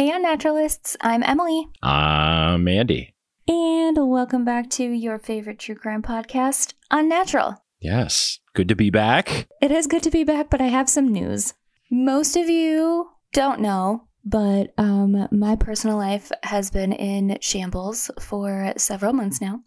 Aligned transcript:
Hey, 0.00 0.10
Unnaturalists, 0.12 0.96
I'm 1.02 1.22
Emily. 1.22 1.68
I'm 1.82 2.66
Andy. 2.66 3.14
And 3.46 4.08
welcome 4.08 4.46
back 4.46 4.70
to 4.70 4.82
your 4.82 5.18
favorite 5.18 5.58
true 5.58 5.74
crime 5.74 6.00
podcast, 6.00 6.72
Unnatural. 6.90 7.62
Yes, 7.82 8.38
good 8.54 8.66
to 8.68 8.74
be 8.74 8.88
back. 8.88 9.46
It 9.60 9.70
is 9.70 9.86
good 9.86 10.02
to 10.04 10.10
be 10.10 10.24
back, 10.24 10.48
but 10.48 10.62
I 10.62 10.68
have 10.68 10.88
some 10.88 11.12
news. 11.12 11.52
Most 11.90 12.34
of 12.34 12.48
you 12.48 13.10
don't 13.34 13.60
know, 13.60 14.08
but 14.24 14.72
um, 14.78 15.28
my 15.32 15.54
personal 15.56 15.98
life 15.98 16.32
has 16.44 16.70
been 16.70 16.94
in 16.94 17.36
shambles 17.42 18.10
for 18.18 18.72
several 18.78 19.12
months 19.12 19.38
now. 19.38 19.60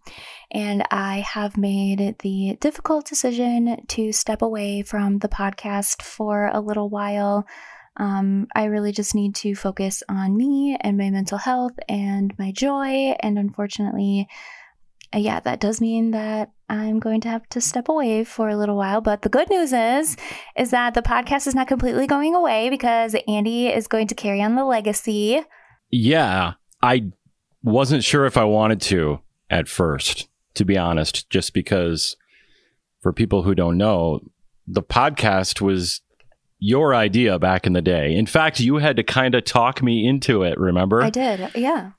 And 0.52 0.84
I 0.90 1.20
have 1.20 1.58
made 1.58 2.16
the 2.24 2.58
difficult 2.60 3.06
decision 3.06 3.86
to 3.88 4.12
step 4.12 4.42
away 4.42 4.82
from 4.82 5.20
the 5.20 5.30
podcast 5.30 6.02
for 6.02 6.48
a 6.48 6.60
little 6.60 6.90
while 6.90 7.46
um, 7.98 8.48
I 8.55 8.66
really 8.66 8.91
just 8.91 9.14
need 9.14 9.36
to 9.36 9.55
focus 9.55 10.04
on 10.09 10.36
me 10.36 10.78
and 10.82 10.98
my 10.98 11.09
mental 11.09 11.38
health 11.38 11.73
and 11.88 12.34
my 12.40 12.52
joy. 12.52 13.13
And 13.20 13.38
unfortunately, 13.38 14.27
uh, 15.13 15.20
yeah, 15.20 15.40
that 15.41 15.59
does 15.59 15.80
mean 15.80 16.12
that 16.12 16.52
I'm 16.70 16.99
going 16.99 17.21
to 17.21 17.30
have 17.30 17.48
to 17.49 17.62
step 17.62 17.88
away 17.90 18.23
for 18.23 18.49
a 18.49 18.58
little 18.58 18.76
while. 18.76 19.02
But 19.02 19.21
the 19.21 19.30
good 19.30 19.49
news 19.49 19.73
is, 19.73 20.18
is 20.58 20.71
that 20.71 20.95
the 20.95 21.04
podcast 21.04 21.45
is 21.45 21.54
not 21.54 21.68
completely 21.68 22.08
going 22.08 22.34
away 22.34 22.70
because 22.70 23.16
Andy 23.27 23.68
is 23.68 23.88
going 23.88 24.07
to 24.07 24.16
carry 24.16 24.41
on 24.41 24.55
the 24.55 24.66
legacy. 24.66 25.44
Yeah, 25.91 26.54
I 26.82 27.12
wasn't 27.62 28.04
sure 28.04 28.26
if 28.26 28.38
I 28.38 28.44
wanted 28.44 28.82
to 28.82 29.20
at 29.52 29.68
first, 29.68 30.27
to 30.55 30.66
be 30.66 30.77
honest, 30.77 31.30
just 31.30 31.54
because 31.54 32.18
for 33.02 33.13
people 33.13 33.44
who 33.44 33.54
don't 33.54 33.77
know, 33.77 34.21
the 34.66 34.82
podcast 34.82 35.62
was 35.62 36.02
your 36.66 36.95
idea 36.95 37.38
back 37.38 37.67
in 37.67 37.73
the 37.73 37.81
day. 37.81 38.16
In 38.16 38.26
fact, 38.26 38.62
you 38.62 38.77
had 38.77 38.95
to 38.95 39.04
kind 39.04 39.35
of 39.35 39.44
talk 39.44 39.84
me 39.84 40.08
into 40.08 40.44
it, 40.44 40.58
remember? 40.58 41.04
I 41.04 41.09
did. 41.09 41.52
Yeah. 41.55 41.91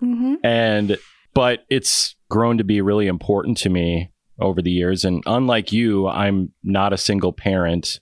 Mm-hmm. 0.00 0.34
And, 0.44 0.96
but 1.34 1.64
it's 1.68 2.14
grown 2.30 2.58
to 2.58 2.64
be 2.64 2.80
really 2.80 3.08
important 3.08 3.58
to 3.58 3.68
me 3.68 4.12
over 4.38 4.62
the 4.62 4.70
years. 4.70 5.04
And 5.04 5.24
unlike 5.26 5.72
you, 5.72 6.06
I'm 6.06 6.52
not 6.62 6.92
a 6.92 6.98
single 6.98 7.32
parent. 7.32 7.98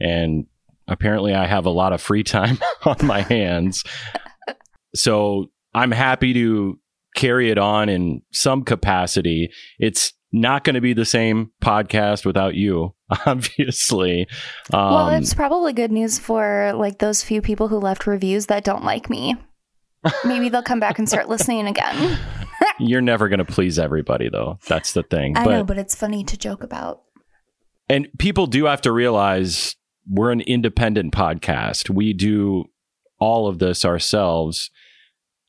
And 0.00 0.46
apparently, 0.88 1.34
I 1.34 1.46
have 1.46 1.66
a 1.66 1.70
lot 1.70 1.92
of 1.92 2.02
free 2.02 2.24
time 2.24 2.58
on 2.84 2.96
my 3.02 3.20
hands. 3.20 3.84
so 4.96 5.52
I'm 5.72 5.92
happy 5.92 6.34
to 6.34 6.80
carry 7.14 7.48
it 7.48 7.58
on 7.58 7.88
in 7.88 8.22
some 8.32 8.64
capacity. 8.64 9.52
It's 9.78 10.14
not 10.32 10.64
going 10.64 10.74
to 10.74 10.80
be 10.80 10.92
the 10.92 11.04
same 11.04 11.50
podcast 11.62 12.24
without 12.24 12.54
you, 12.54 12.94
obviously. 13.26 14.26
Um, 14.72 14.92
well, 14.92 15.08
it's 15.10 15.34
probably 15.34 15.72
good 15.72 15.92
news 15.92 16.18
for 16.18 16.72
like 16.74 16.98
those 16.98 17.22
few 17.22 17.42
people 17.42 17.68
who 17.68 17.78
left 17.78 18.06
reviews 18.06 18.46
that 18.46 18.64
don't 18.64 18.84
like 18.84 19.10
me. 19.10 19.36
Maybe 20.24 20.48
they'll 20.48 20.62
come 20.62 20.80
back 20.80 20.98
and 20.98 21.08
start 21.08 21.28
listening 21.28 21.66
again. 21.66 22.18
You're 22.78 23.02
never 23.02 23.28
going 23.28 23.38
to 23.38 23.44
please 23.44 23.78
everybody, 23.78 24.28
though. 24.28 24.58
That's 24.66 24.92
the 24.92 25.02
thing. 25.02 25.36
I 25.36 25.44
but, 25.44 25.50
know, 25.50 25.64
but 25.64 25.78
it's 25.78 25.94
funny 25.94 26.24
to 26.24 26.36
joke 26.36 26.62
about. 26.62 27.02
And 27.88 28.08
people 28.18 28.46
do 28.46 28.66
have 28.66 28.80
to 28.82 28.92
realize 28.92 29.76
we're 30.08 30.32
an 30.32 30.40
independent 30.42 31.12
podcast. 31.12 31.90
We 31.90 32.12
do 32.12 32.64
all 33.18 33.48
of 33.48 33.58
this 33.58 33.84
ourselves 33.84 34.70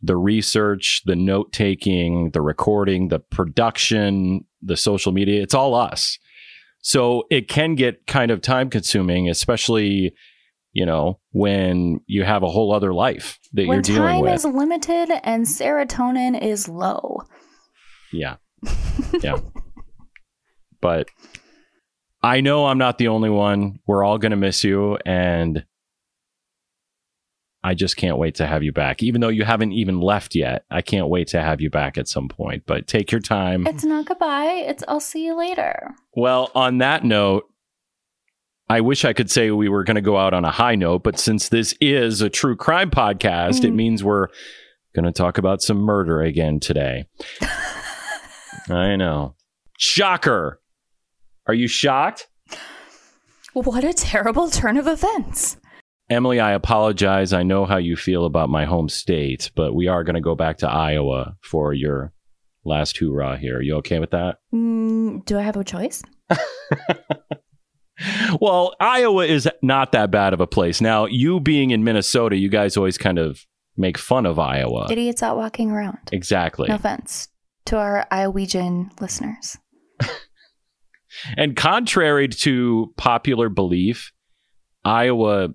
the 0.02 0.18
research, 0.18 1.02
the 1.06 1.16
note 1.16 1.52
taking, 1.54 2.32
the 2.32 2.42
recording, 2.42 3.10
the 3.10 3.20
production, 3.20 4.46
the 4.62 4.78
social 4.78 5.12
media. 5.12 5.42
It's 5.42 5.54
all 5.54 5.76
us. 5.76 6.18
So 6.82 7.26
it 7.30 7.48
can 7.48 7.76
get 7.76 8.08
kind 8.08 8.32
of 8.32 8.42
time 8.42 8.70
consuming, 8.70 9.30
especially, 9.30 10.14
you 10.74 10.86
know, 10.86 11.20
when 11.32 12.00
you 12.08 12.24
have 12.24 12.42
a 12.44 12.50
whole 12.50 12.74
other 12.74 12.94
life 12.94 13.40
that 13.54 13.68
when 13.68 13.78
you're 13.78 13.82
dealing 13.84 14.22
with. 14.22 14.30
Time 14.30 14.36
is 14.36 14.46
limited 14.46 15.12
and 15.24 15.46
serotonin 15.46 16.42
is 16.42 16.68
low. 16.68 17.22
Yeah. 18.12 18.38
Yeah. 19.22 19.40
but 20.80 21.10
I 22.24 22.42
know 22.42 22.66
I'm 22.66 22.78
not 22.78 22.98
the 22.98 23.08
only 23.08 23.30
one. 23.30 23.80
We're 23.88 24.04
all 24.04 24.18
going 24.18 24.32
to 24.32 24.38
miss 24.38 24.64
you. 24.64 24.98
And 25.06 25.66
I 27.64 27.76
just 27.76 27.96
can't 27.96 28.18
wait 28.18 28.36
to 28.36 28.48
have 28.48 28.64
you 28.64 28.72
back. 28.72 29.04
Even 29.04 29.22
though 29.22 29.28
you 29.30 29.44
haven't 29.44 29.72
even 29.74 30.00
left 30.00 30.34
yet, 30.34 30.66
I 30.72 30.82
can't 30.82 31.10
wait 31.10 31.28
to 31.30 31.42
have 31.42 31.62
you 31.62 31.70
back 31.70 31.98
at 31.98 32.08
some 32.08 32.28
point. 32.28 32.64
But 32.66 32.88
take 32.88 33.12
your 33.12 33.22
time. 33.22 33.68
It's 33.68 33.84
not 33.84 34.06
goodbye. 34.06 34.64
It's 34.68 34.84
I'll 34.88 35.00
see 35.00 35.26
you 35.26 35.38
later. 35.38 35.94
Well, 36.16 36.52
on 36.56 36.80
that 36.80 37.04
note, 37.04 37.48
I 38.68 38.82
wish 38.82 39.06
I 39.06 39.14
could 39.14 39.30
say 39.30 39.52
we 39.52 39.70
were 39.70 39.84
going 39.84 39.96
to 39.96 40.02
go 40.02 40.18
out 40.18 40.34
on 40.34 40.46
a 40.46 40.52
high 40.52 40.76
note, 40.76 41.04
but 41.04 41.20
since 41.20 41.50
this 41.50 41.76
is 41.82 42.22
a 42.22 42.30
true 42.30 42.56
crime 42.56 42.90
podcast, 42.90 43.58
mm-hmm. 43.58 43.66
it 43.66 43.74
means 43.74 44.04
we're 44.04 44.28
going 44.96 45.06
to 45.06 45.12
talk 45.12 45.38
about 45.38 45.62
some 45.62 45.78
murder 45.78 46.22
again 46.22 46.60
today. 46.60 47.06
I 48.70 48.96
know. 48.96 49.36
Shocker. 49.78 50.62
Are 51.48 51.54
you 51.54 51.68
shocked? 51.68 52.28
What 53.54 53.84
a 53.84 53.94
terrible 53.94 54.50
turn 54.50 54.78
of 54.78 54.88
events. 54.88 55.58
Emily, 56.12 56.42
I 56.42 56.52
apologize. 56.52 57.32
I 57.32 57.44
know 57.44 57.66
how 57.66 57.78
you 57.78 57.96
feel 57.96 58.26
about 58.26 58.50
my 58.50 58.66
home 58.66 58.90
state, 58.90 59.50
but 59.56 59.74
we 59.74 59.88
are 59.88 60.04
going 60.04 60.16
to 60.16 60.22
go 60.22 60.36
back 60.36 60.58
to 60.58 60.70
Iowa 60.70 61.38
for 61.42 61.74
your 61.74 62.12
last 62.66 62.98
hoorah 62.98 63.38
here. 63.38 63.60
Are 63.60 63.62
you 63.62 63.78
okay 63.78 64.00
with 64.00 64.12
that? 64.12 64.40
Mm, 64.54 65.24
do 65.24 65.40
I 65.40 65.42
have 65.42 65.56
a 65.56 65.64
choice? 65.64 66.04
well, 68.42 68.76
Iowa 68.82 69.26
is 69.26 69.48
not 69.62 69.94
that 69.94 70.12
bad 70.12 70.34
of 70.34 70.42
a 70.42 70.48
place. 70.48 70.82
Now, 70.82 71.06
you 71.06 71.40
being 71.40 71.72
in 71.72 71.86
Minnesota, 71.86 72.36
you 72.36 72.50
guys 72.50 72.76
always 72.76 72.98
kind 72.98 73.18
of 73.18 73.46
make 73.78 73.98
fun 73.98 74.26
of 74.26 74.38
Iowa. 74.38 74.92
Idiots 74.92 75.24
out 75.24 75.38
walking 75.38 75.72
around. 75.72 75.98
Exactly. 76.12 76.68
No 76.68 76.76
offense 76.76 77.30
to 77.68 77.78
our 77.78 78.06
Iowegian 78.12 79.00
listeners. 79.00 79.58
and 81.38 81.56
contrary 81.56 82.28
to 82.28 82.94
popular 82.98 83.48
belief, 83.48 84.12
Iowa 84.84 85.54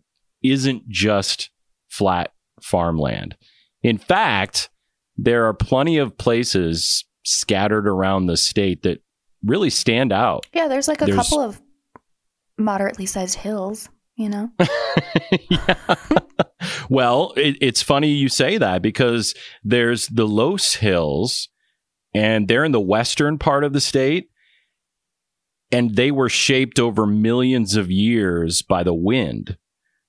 isn't 0.51 0.89
just 0.89 1.51
flat 1.89 2.33
farmland. 2.63 3.37
In 3.83 3.99
fact, 3.99 4.71
there 5.17 5.47
are 5.47 5.55
plenty 5.55 5.99
of 5.99 6.19
places 6.19 7.05
scattered 7.25 7.87
around 7.87 8.27
the 8.27 8.37
state 8.37 8.83
that 8.83 9.03
really 9.45 9.71
stand 9.71 10.13
out. 10.13 10.47
Yeah, 10.53 10.69
there's 10.69 10.89
like 10.89 11.03
a 11.03 11.07
there's... 11.07 11.17
couple 11.17 11.41
of 11.41 11.61
moderately 12.59 13.07
sized 13.07 13.37
hills, 13.37 13.89
you 14.17 14.29
know? 14.29 14.51
well, 16.89 17.33
it, 17.37 17.57
it's 17.61 17.83
funny 17.83 18.09
you 18.09 18.29
say 18.29 18.59
that 18.59 18.83
because 18.83 19.35
there's 19.63 20.09
the 20.09 20.27
Loess 20.27 20.75
Hills, 20.75 21.49
and 22.15 22.49
they're 22.49 22.65
in 22.65 22.73
the 22.73 22.81
western 22.81 23.39
part 23.39 23.65
of 23.65 23.73
the 23.73 23.81
state. 23.81 24.31
And 25.73 25.97
they 25.97 26.13
were 26.13 26.29
shaped 26.29 26.79
over 26.79 27.07
millions 27.07 27.75
of 27.75 27.91
years 27.91 28.63
by 28.63 28.85
the 28.85 28.95
wind. 28.95 29.57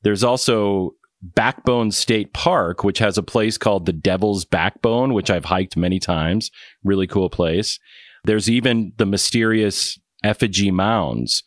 There's 0.08 0.24
also 0.24 0.92
Backbone 1.22 1.92
State 1.92 2.32
Park, 2.32 2.86
which 2.86 3.00
has 3.00 3.18
a 3.18 3.24
place 3.24 3.58
called 3.58 3.86
the 3.86 3.92
Devil's 3.92 4.46
Backbone, 4.46 5.14
which 5.14 5.30
I've 5.30 5.44
hiked 5.44 5.76
many 5.76 6.00
times. 6.00 6.50
Really 6.82 7.08
cool 7.08 7.30
place. 7.30 7.78
There's 8.24 8.50
even 8.50 8.94
the 8.96 9.06
mysterious 9.06 10.00
effigy 10.24 10.72
mounds 10.72 11.44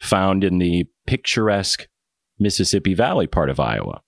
found 0.00 0.42
in 0.42 0.58
the 0.58 0.86
picturesque 1.06 1.86
Mississippi 2.36 2.94
Valley 2.94 3.28
part 3.28 3.48
of 3.48 3.60
Iowa. 3.60 4.00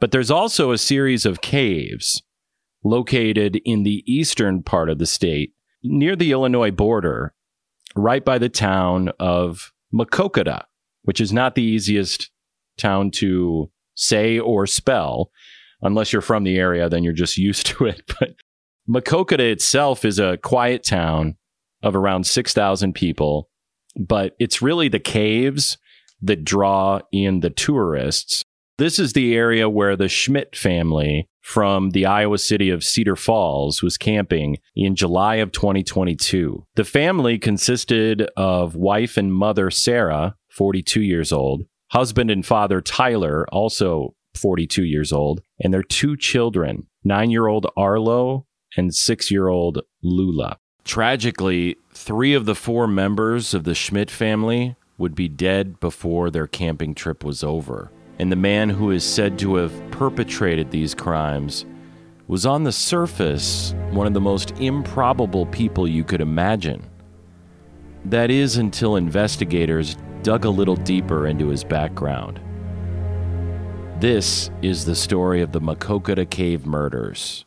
But 0.00 0.12
there's 0.12 0.30
also 0.30 0.72
a 0.72 0.78
series 0.78 1.26
of 1.26 1.42
caves 1.42 2.22
located 2.82 3.60
in 3.66 3.82
the 3.82 4.02
eastern 4.10 4.62
part 4.62 4.88
of 4.88 4.98
the 4.98 5.04
state 5.04 5.52
near 5.82 6.16
the 6.16 6.32
Illinois 6.32 6.70
border, 6.70 7.34
right 7.94 8.24
by 8.24 8.38
the 8.38 8.48
town 8.48 9.10
of 9.20 9.70
Maquoketa, 9.92 10.64
which 11.02 11.20
is 11.20 11.30
not 11.30 11.56
the 11.56 11.62
easiest 11.62 12.30
town 12.82 13.10
to 13.12 13.70
say 13.94 14.38
or 14.38 14.66
spell. 14.66 15.30
Unless 15.80 16.12
you're 16.12 16.22
from 16.22 16.44
the 16.44 16.58
area, 16.58 16.88
then 16.88 17.02
you're 17.02 17.12
just 17.12 17.38
used 17.48 17.66
to 17.66 17.86
it. 17.86 18.02
But 18.18 18.34
Maquoketa 18.88 19.50
itself 19.50 20.04
is 20.04 20.18
a 20.18 20.38
quiet 20.38 20.84
town 20.84 21.36
of 21.82 21.96
around 21.96 22.26
6,000 22.26 22.94
people, 22.94 23.48
but 23.96 24.34
it's 24.38 24.62
really 24.62 24.88
the 24.88 25.00
caves 25.00 25.78
that 26.20 26.44
draw 26.44 27.00
in 27.10 27.40
the 27.40 27.50
tourists. 27.50 28.44
This 28.78 28.98
is 28.98 29.12
the 29.12 29.34
area 29.34 29.68
where 29.68 29.96
the 29.96 30.08
Schmidt 30.08 30.56
family 30.56 31.28
from 31.40 31.90
the 31.90 32.06
Iowa 32.06 32.38
city 32.38 32.70
of 32.70 32.84
Cedar 32.84 33.16
Falls 33.16 33.82
was 33.82 33.98
camping 33.98 34.58
in 34.74 34.94
July 34.94 35.36
of 35.36 35.52
2022. 35.52 36.64
The 36.76 36.84
family 36.84 37.38
consisted 37.38 38.22
of 38.36 38.76
wife 38.76 39.16
and 39.16 39.34
mother 39.34 39.70
Sarah, 39.70 40.36
42 40.50 41.02
years 41.02 41.32
old, 41.32 41.64
husband 41.92 42.30
and 42.30 42.44
father 42.44 42.80
Tyler, 42.80 43.46
also 43.52 44.14
42 44.34 44.82
years 44.82 45.12
old, 45.12 45.42
and 45.60 45.72
their 45.72 45.82
two 45.82 46.16
children, 46.16 46.86
nine 47.04 47.30
year 47.30 47.46
old 47.46 47.66
Arlo 47.76 48.46
and 48.76 48.94
six 48.94 49.30
year 49.30 49.48
old 49.48 49.82
Lula. 50.02 50.58
Tragically, 50.84 51.76
three 51.92 52.32
of 52.34 52.46
the 52.46 52.54
four 52.54 52.86
members 52.86 53.52
of 53.54 53.64
the 53.64 53.74
Schmidt 53.74 54.10
family 54.10 54.74
would 54.96 55.14
be 55.14 55.28
dead 55.28 55.78
before 55.80 56.30
their 56.30 56.46
camping 56.46 56.94
trip 56.94 57.24
was 57.24 57.44
over. 57.44 57.90
And 58.18 58.32
the 58.32 58.36
man 58.36 58.70
who 58.70 58.90
is 58.90 59.04
said 59.04 59.38
to 59.40 59.56
have 59.56 59.72
perpetrated 59.90 60.70
these 60.70 60.94
crimes 60.94 61.66
was 62.26 62.46
on 62.46 62.62
the 62.62 62.72
surface 62.72 63.74
one 63.90 64.06
of 64.06 64.14
the 64.14 64.20
most 64.20 64.52
improbable 64.52 65.44
people 65.46 65.86
you 65.86 66.04
could 66.04 66.22
imagine. 66.22 66.82
That 68.06 68.30
is 68.30 68.56
until 68.56 68.96
investigators 68.96 69.96
dug 70.22 70.44
a 70.44 70.50
little 70.50 70.76
deeper 70.76 71.26
into 71.26 71.48
his 71.48 71.64
background. 71.64 72.40
This 74.00 74.50
is 74.62 74.84
the 74.84 74.94
story 74.94 75.42
of 75.42 75.52
the 75.52 75.60
Maquoketa 75.60 76.28
Cave 76.28 76.66
murders. 76.66 77.44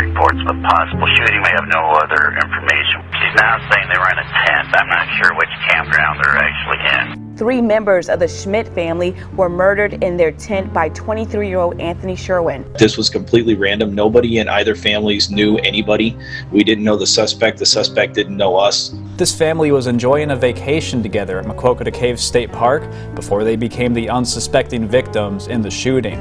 Reports 0.00 0.40
of 0.48 0.62
possible 0.62 1.06
shooting. 1.16 1.42
We 1.42 1.50
have 1.50 1.66
no 1.72 1.90
other 2.02 2.34
information. 2.42 2.95
She's 3.36 3.42
now 3.42 3.70
saying 3.70 3.88
they 3.92 3.98
were 3.98 4.10
in 4.10 4.18
a 4.18 4.46
tent. 4.46 4.68
I'm 4.72 4.88
not 4.88 5.06
sure 5.18 5.36
which 5.36 5.50
campground 5.68 6.20
they're 6.24 6.36
actually 6.36 7.18
in. 7.20 7.36
Three 7.36 7.60
members 7.60 8.08
of 8.08 8.18
the 8.18 8.28
Schmidt 8.28 8.66
family 8.68 9.14
were 9.34 9.50
murdered 9.50 10.02
in 10.02 10.16
their 10.16 10.32
tent 10.32 10.72
by 10.72 10.88
23 10.90 11.46
year 11.46 11.58
old 11.58 11.78
Anthony 11.78 12.16
Sherwin. 12.16 12.64
This 12.78 12.96
was 12.96 13.10
completely 13.10 13.54
random. 13.54 13.94
Nobody 13.94 14.38
in 14.38 14.48
either 14.48 14.74
families 14.74 15.30
knew 15.30 15.58
anybody. 15.58 16.16
We 16.50 16.64
didn't 16.64 16.84
know 16.84 16.96
the 16.96 17.06
suspect. 17.06 17.58
The 17.58 17.66
suspect 17.66 18.14
didn't 18.14 18.38
know 18.38 18.56
us. 18.56 18.94
This 19.16 19.36
family 19.36 19.70
was 19.70 19.86
enjoying 19.86 20.30
a 20.30 20.36
vacation 20.36 21.02
together 21.02 21.38
at 21.38 21.44
Maquoketa 21.44 21.92
Cave 21.92 22.18
State 22.18 22.50
Park 22.52 22.90
before 23.14 23.44
they 23.44 23.56
became 23.56 23.92
the 23.92 24.08
unsuspecting 24.08 24.88
victims 24.88 25.48
in 25.48 25.60
the 25.60 25.70
shooting. 25.70 26.18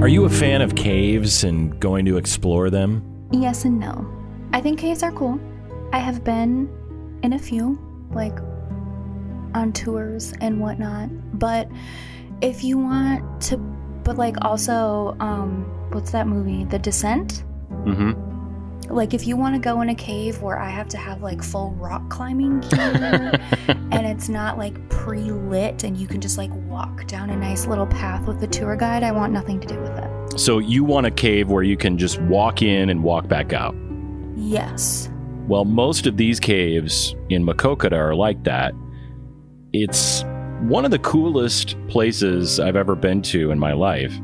Are 0.00 0.08
you 0.08 0.26
a 0.26 0.30
fan 0.30 0.62
of 0.62 0.76
caves 0.76 1.42
and 1.42 1.80
going 1.80 2.04
to 2.04 2.18
explore 2.18 2.70
them? 2.70 3.02
Yes 3.32 3.64
and 3.64 3.80
no. 3.80 4.23
I 4.54 4.60
think 4.60 4.78
caves 4.78 5.02
are 5.02 5.10
cool. 5.10 5.40
I 5.92 5.98
have 5.98 6.22
been 6.22 6.70
in 7.24 7.32
a 7.32 7.38
few, 7.40 7.76
like 8.12 8.38
on 9.52 9.72
tours 9.72 10.32
and 10.40 10.60
whatnot. 10.60 11.08
But 11.40 11.68
if 12.40 12.62
you 12.62 12.78
want 12.78 13.40
to, 13.42 13.56
but 13.56 14.16
like 14.16 14.36
also, 14.42 15.16
um, 15.18 15.64
what's 15.90 16.12
that 16.12 16.28
movie? 16.28 16.62
The 16.66 16.78
Descent? 16.78 17.42
Mm-hmm. 17.68 18.94
Like 18.94 19.12
if 19.12 19.26
you 19.26 19.36
want 19.36 19.56
to 19.56 19.60
go 19.60 19.80
in 19.80 19.88
a 19.88 19.94
cave 19.94 20.40
where 20.40 20.60
I 20.60 20.70
have 20.70 20.86
to 20.90 20.98
have 20.98 21.20
like 21.20 21.42
full 21.42 21.72
rock 21.72 22.08
climbing 22.08 22.60
gear 22.60 23.32
and 23.68 24.06
it's 24.06 24.28
not 24.28 24.56
like 24.56 24.88
pre-lit 24.88 25.82
and 25.82 25.96
you 25.96 26.06
can 26.06 26.20
just 26.20 26.38
like 26.38 26.50
walk 26.68 27.08
down 27.08 27.30
a 27.30 27.36
nice 27.36 27.66
little 27.66 27.88
path 27.88 28.28
with 28.28 28.38
the 28.38 28.46
tour 28.46 28.76
guide, 28.76 29.02
I 29.02 29.10
want 29.10 29.32
nothing 29.32 29.58
to 29.58 29.66
do 29.66 29.80
with 29.80 29.98
it. 29.98 30.38
So 30.38 30.60
you 30.60 30.84
want 30.84 31.06
a 31.06 31.10
cave 31.10 31.50
where 31.50 31.64
you 31.64 31.76
can 31.76 31.98
just 31.98 32.20
walk 32.22 32.62
in 32.62 32.88
and 32.88 33.02
walk 33.02 33.26
back 33.26 33.52
out? 33.52 33.74
Yes. 34.36 35.10
Well, 35.48 35.64
most 35.64 36.06
of 36.06 36.16
these 36.16 36.40
caves 36.40 37.14
in 37.28 37.44
Maquoketa 37.44 37.92
are 37.92 38.14
like 38.14 38.44
that. 38.44 38.74
It's 39.72 40.24
one 40.62 40.84
of 40.84 40.90
the 40.90 40.98
coolest 40.98 41.76
places 41.88 42.58
I've 42.58 42.76
ever 42.76 42.94
been 42.94 43.22
to 43.22 43.50
in 43.50 43.58
my 43.58 43.72
life. 43.72 44.14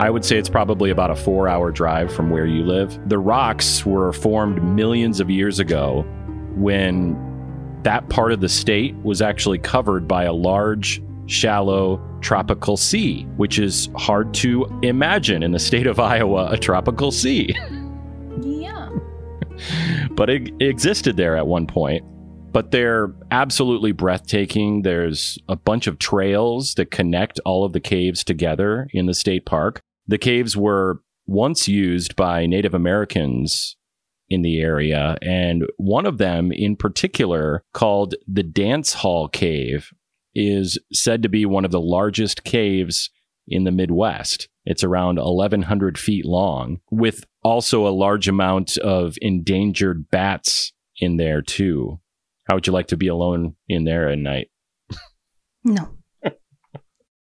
I 0.00 0.10
would 0.10 0.24
say 0.24 0.36
it's 0.36 0.48
probably 0.48 0.90
about 0.90 1.10
a 1.10 1.16
four 1.16 1.48
hour 1.48 1.70
drive 1.70 2.12
from 2.12 2.30
where 2.30 2.46
you 2.46 2.64
live. 2.64 2.98
The 3.08 3.18
rocks 3.18 3.86
were 3.86 4.12
formed 4.12 4.62
millions 4.62 5.20
of 5.20 5.30
years 5.30 5.60
ago 5.60 6.04
when 6.56 7.16
that 7.84 8.08
part 8.08 8.32
of 8.32 8.40
the 8.40 8.48
state 8.48 8.94
was 8.96 9.22
actually 9.22 9.58
covered 9.58 10.08
by 10.08 10.24
a 10.24 10.32
large, 10.32 11.02
shallow 11.26 12.00
tropical 12.20 12.76
sea, 12.76 13.24
which 13.36 13.58
is 13.58 13.88
hard 13.96 14.34
to 14.34 14.66
imagine 14.82 15.42
in 15.42 15.52
the 15.52 15.58
state 15.58 15.86
of 15.86 16.00
Iowa, 16.14 16.48
a 16.50 16.58
tropical 16.58 17.10
sea. 17.10 17.54
Yeah. 18.40 18.73
But 20.10 20.30
it 20.30 20.50
existed 20.60 21.16
there 21.16 21.36
at 21.36 21.46
one 21.46 21.66
point. 21.66 22.04
But 22.52 22.70
they're 22.70 23.12
absolutely 23.32 23.90
breathtaking. 23.92 24.82
There's 24.82 25.38
a 25.48 25.56
bunch 25.56 25.86
of 25.88 25.98
trails 25.98 26.74
that 26.74 26.92
connect 26.92 27.40
all 27.44 27.64
of 27.64 27.72
the 27.72 27.80
caves 27.80 28.22
together 28.22 28.88
in 28.92 29.06
the 29.06 29.14
state 29.14 29.44
park. 29.44 29.80
The 30.06 30.18
caves 30.18 30.56
were 30.56 31.00
once 31.26 31.66
used 31.66 32.14
by 32.14 32.46
Native 32.46 32.74
Americans 32.74 33.76
in 34.28 34.42
the 34.42 34.60
area, 34.60 35.18
and 35.20 35.64
one 35.76 36.06
of 36.06 36.18
them 36.18 36.52
in 36.52 36.76
particular, 36.76 37.62
called 37.72 38.14
the 38.26 38.42
Dance 38.42 38.94
Hall 38.94 39.28
Cave, 39.28 39.90
is 40.34 40.78
said 40.92 41.22
to 41.22 41.28
be 41.28 41.44
one 41.44 41.64
of 41.64 41.70
the 41.70 41.80
largest 41.80 42.44
caves 42.44 43.10
in 43.46 43.64
the 43.64 43.70
Midwest. 43.70 44.48
It's 44.64 44.84
around 44.84 45.16
1,100 45.16 45.98
feet 45.98 46.24
long, 46.24 46.80
with 46.90 47.24
also 47.44 47.86
a 47.86 47.90
large 47.90 48.26
amount 48.28 48.76
of 48.78 49.16
endangered 49.22 50.10
bats 50.10 50.72
in 50.98 51.16
there, 51.16 51.42
too. 51.42 52.00
How 52.48 52.54
would 52.54 52.66
you 52.66 52.72
like 52.72 52.88
to 52.88 52.96
be 52.96 53.08
alone 53.08 53.54
in 53.68 53.84
there 53.84 54.08
at 54.08 54.18
night? 54.18 54.48
No. 55.62 55.90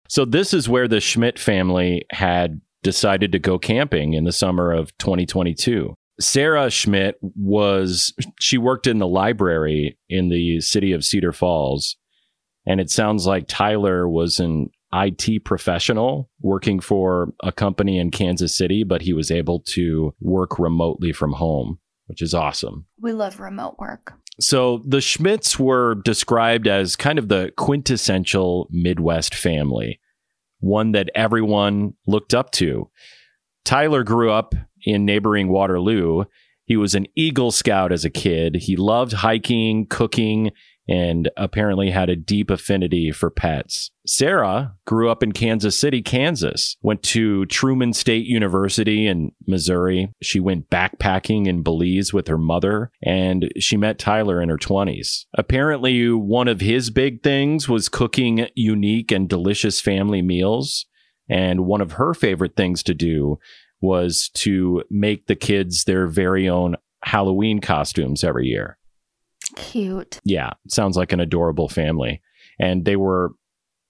So, 0.06 0.24
this 0.26 0.54
is 0.54 0.68
where 0.68 0.86
the 0.86 1.00
Schmidt 1.00 1.40
family 1.40 2.04
had 2.12 2.60
decided 2.84 3.32
to 3.32 3.40
go 3.40 3.58
camping 3.58 4.12
in 4.12 4.22
the 4.22 4.32
summer 4.32 4.70
of 4.70 4.96
2022. 4.98 5.96
Sarah 6.20 6.70
Schmidt 6.70 7.16
was, 7.20 8.12
she 8.38 8.58
worked 8.58 8.86
in 8.86 8.98
the 8.98 9.08
library 9.08 9.98
in 10.08 10.28
the 10.28 10.60
city 10.60 10.92
of 10.92 11.04
Cedar 11.04 11.32
Falls. 11.32 11.96
And 12.66 12.80
it 12.80 12.90
sounds 12.90 13.26
like 13.26 13.46
Tyler 13.48 14.08
was 14.08 14.38
an 14.38 14.70
IT 14.94 15.44
professional 15.44 16.30
working 16.40 16.80
for 16.80 17.32
a 17.42 17.50
company 17.50 17.98
in 17.98 18.10
Kansas 18.10 18.56
City, 18.56 18.84
but 18.84 19.02
he 19.02 19.12
was 19.12 19.30
able 19.30 19.60
to 19.60 20.14
work 20.20 20.58
remotely 20.58 21.12
from 21.12 21.32
home, 21.32 21.78
which 22.06 22.22
is 22.22 22.34
awesome. 22.34 22.86
We 23.00 23.12
love 23.12 23.40
remote 23.40 23.76
work. 23.78 24.14
So 24.40 24.82
the 24.84 24.98
Schmidts 24.98 25.58
were 25.58 25.96
described 25.96 26.66
as 26.66 26.96
kind 26.96 27.18
of 27.18 27.28
the 27.28 27.52
quintessential 27.56 28.68
Midwest 28.70 29.34
family, 29.34 30.00
one 30.58 30.92
that 30.92 31.10
everyone 31.14 31.94
looked 32.06 32.34
up 32.34 32.50
to. 32.52 32.90
Tyler 33.64 34.02
grew 34.02 34.30
up 34.30 34.54
in 34.84 35.04
neighboring 35.04 35.48
Waterloo. 35.48 36.24
He 36.64 36.76
was 36.76 36.94
an 36.94 37.06
Eagle 37.14 37.52
Scout 37.52 37.92
as 37.92 38.04
a 38.04 38.10
kid. 38.10 38.56
He 38.56 38.76
loved 38.76 39.12
hiking, 39.12 39.86
cooking, 39.86 40.50
and 40.88 41.30
apparently 41.36 41.90
had 41.90 42.10
a 42.10 42.16
deep 42.16 42.50
affinity 42.50 43.10
for 43.10 43.30
pets. 43.30 43.90
Sarah 44.06 44.74
grew 44.86 45.10
up 45.10 45.22
in 45.22 45.32
Kansas 45.32 45.78
City, 45.78 46.02
Kansas, 46.02 46.76
went 46.82 47.02
to 47.04 47.46
Truman 47.46 47.92
State 47.92 48.26
University 48.26 49.06
in 49.06 49.32
Missouri. 49.46 50.12
She 50.22 50.40
went 50.40 50.68
backpacking 50.68 51.46
in 51.46 51.62
Belize 51.62 52.12
with 52.12 52.28
her 52.28 52.38
mother, 52.38 52.90
and 53.02 53.50
she 53.58 53.76
met 53.76 53.98
Tyler 53.98 54.42
in 54.42 54.50
her 54.50 54.58
20s. 54.58 55.24
Apparently, 55.34 56.10
one 56.10 56.48
of 56.48 56.60
his 56.60 56.90
big 56.90 57.22
things 57.22 57.68
was 57.68 57.88
cooking 57.88 58.46
unique 58.54 59.10
and 59.10 59.28
delicious 59.28 59.80
family 59.80 60.22
meals. 60.22 60.86
And 61.28 61.64
one 61.64 61.80
of 61.80 61.92
her 61.92 62.12
favorite 62.12 62.54
things 62.54 62.82
to 62.82 62.92
do 62.92 63.38
was 63.80 64.30
to 64.34 64.82
make 64.90 65.26
the 65.26 65.34
kids 65.34 65.84
their 65.84 66.06
very 66.06 66.48
own 66.48 66.76
Halloween 67.02 67.60
costumes 67.60 68.24
every 68.24 68.46
year. 68.46 68.78
Cute. 69.56 70.20
Yeah, 70.24 70.50
sounds 70.68 70.96
like 70.96 71.12
an 71.12 71.20
adorable 71.20 71.68
family. 71.68 72.20
And 72.58 72.84
they 72.84 72.96
were 72.96 73.32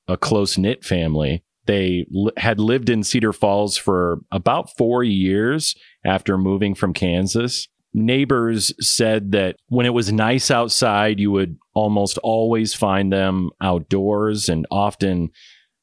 a 0.09 0.17
close 0.17 0.59
knit 0.59 0.85
family. 0.85 1.45
They 1.67 2.07
had 2.37 2.61
lived 2.61 2.91
in 2.91 3.03
Cedar 3.03 3.33
Falls 3.33 3.77
for 3.77 4.21
about 4.31 4.77
four 4.77 5.03
years 5.03 5.75
after 6.05 6.37
moving 6.37 6.75
from 6.75 6.93
Kansas. 6.93 7.69
Neighbors 7.95 8.73
said 8.81 9.33
that 9.33 9.57
when 9.69 9.87
it 9.87 9.95
was 9.95 10.13
nice 10.13 10.51
outside, 10.51 11.21
you 11.21 11.31
would 11.31 11.57
almost 11.75 12.19
always 12.19 12.75
find 12.75 13.13
them 13.13 13.51
outdoors, 13.61 14.49
and 14.49 14.67
often 14.71 15.31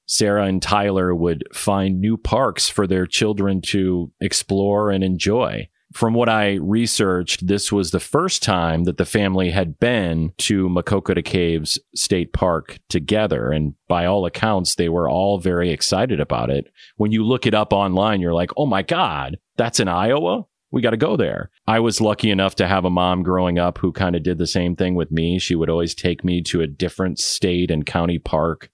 Sarah 0.05 0.45
and 0.45 0.61
Tyler 0.61 1.15
would 1.15 1.45
find 1.53 2.01
new 2.01 2.17
parks 2.17 2.67
for 2.69 2.85
their 2.85 3.07
children 3.07 3.61
to 3.67 4.11
explore 4.19 4.91
and 4.91 5.03
enjoy 5.03 5.69
from 5.93 6.13
what 6.13 6.29
I 6.29 6.53
researched, 6.55 7.45
this 7.47 7.71
was 7.71 7.91
the 7.91 7.99
first 7.99 8.41
time 8.41 8.85
that 8.85 8.97
the 8.97 9.05
family 9.05 9.51
had 9.51 9.79
been 9.79 10.33
to 10.39 10.69
Maquoketa 10.69 11.23
Caves 11.23 11.79
State 11.95 12.33
Park 12.33 12.79
together. 12.89 13.51
And 13.51 13.75
by 13.87 14.05
all 14.05 14.25
accounts, 14.25 14.75
they 14.75 14.89
were 14.89 15.09
all 15.09 15.37
very 15.39 15.69
excited 15.69 16.19
about 16.19 16.49
it. 16.49 16.71
When 16.95 17.11
you 17.11 17.23
look 17.23 17.45
it 17.45 17.53
up 17.53 17.73
online, 17.73 18.21
you're 18.21 18.33
like, 18.33 18.51
oh 18.57 18.65
my 18.65 18.81
God, 18.83 19.37
that's 19.57 19.79
in 19.79 19.87
Iowa? 19.87 20.45
We 20.71 20.81
got 20.81 20.91
to 20.91 20.97
go 20.97 21.17
there. 21.17 21.49
I 21.67 21.81
was 21.81 21.99
lucky 21.99 22.31
enough 22.31 22.55
to 22.55 22.67
have 22.67 22.85
a 22.85 22.89
mom 22.89 23.23
growing 23.23 23.59
up 23.59 23.77
who 23.77 23.91
kind 23.91 24.15
of 24.15 24.23
did 24.23 24.37
the 24.37 24.47
same 24.47 24.75
thing 24.75 24.95
with 24.95 25.11
me. 25.11 25.37
She 25.37 25.55
would 25.55 25.69
always 25.69 25.93
take 25.93 26.23
me 26.23 26.41
to 26.43 26.61
a 26.61 26.67
different 26.67 27.19
state 27.19 27.69
and 27.69 27.85
county 27.85 28.19
park 28.19 28.69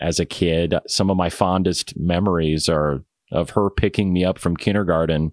as 0.00 0.20
a 0.20 0.26
kid. 0.26 0.74
Some 0.86 1.10
of 1.10 1.16
my 1.16 1.30
fondest 1.30 1.98
memories 1.98 2.68
are 2.68 3.04
of 3.32 3.50
her 3.50 3.70
picking 3.70 4.12
me 4.12 4.24
up 4.24 4.38
from 4.38 4.56
kindergarten 4.56 5.32